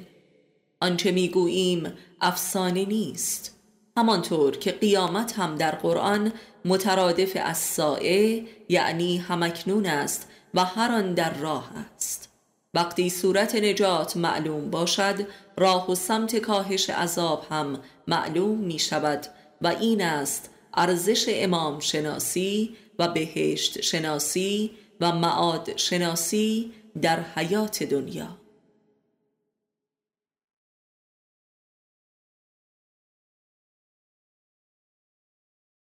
آنچه 0.82 1.12
می 1.12 1.30
گوییم 1.30 1.94
افسانه 2.22 2.86
نیست. 2.86 3.60
همانطور 3.98 4.58
که 4.58 4.72
قیامت 4.72 5.40
هم 5.40 5.56
در 5.56 5.72
قرآن 5.72 6.34
مترادف 6.66 7.38
از 7.44 7.80
یعنی 8.70 9.18
همکنون 9.18 9.86
است 9.86 10.30
و 10.54 10.66
هر 10.66 10.92
آن 10.92 11.14
در 11.14 11.34
راه 11.34 11.70
است. 11.96 12.30
وقتی 12.74 13.10
صورت 13.10 13.56
نجات 13.56 14.18
معلوم 14.18 14.70
باشد 14.70 15.28
راه 15.58 15.92
و 15.92 15.96
سمت 15.96 16.36
کاهش 16.38 16.90
عذاب 16.90 17.46
هم 17.50 17.80
معلوم 18.08 18.58
می 18.58 18.80
شود 18.80 19.26
و 19.62 19.68
این 19.68 20.02
است 20.02 20.50
ارزش 20.74 21.26
امام 21.30 21.80
شناسی 21.80 22.76
و 23.00 23.08
بهشت 23.08 23.82
شناسی 23.82 24.72
و 25.02 25.12
معاد 25.12 25.78
شناسی 25.78 26.72
در 27.02 27.20
حیات 27.20 27.84
دنیا. 27.84 28.43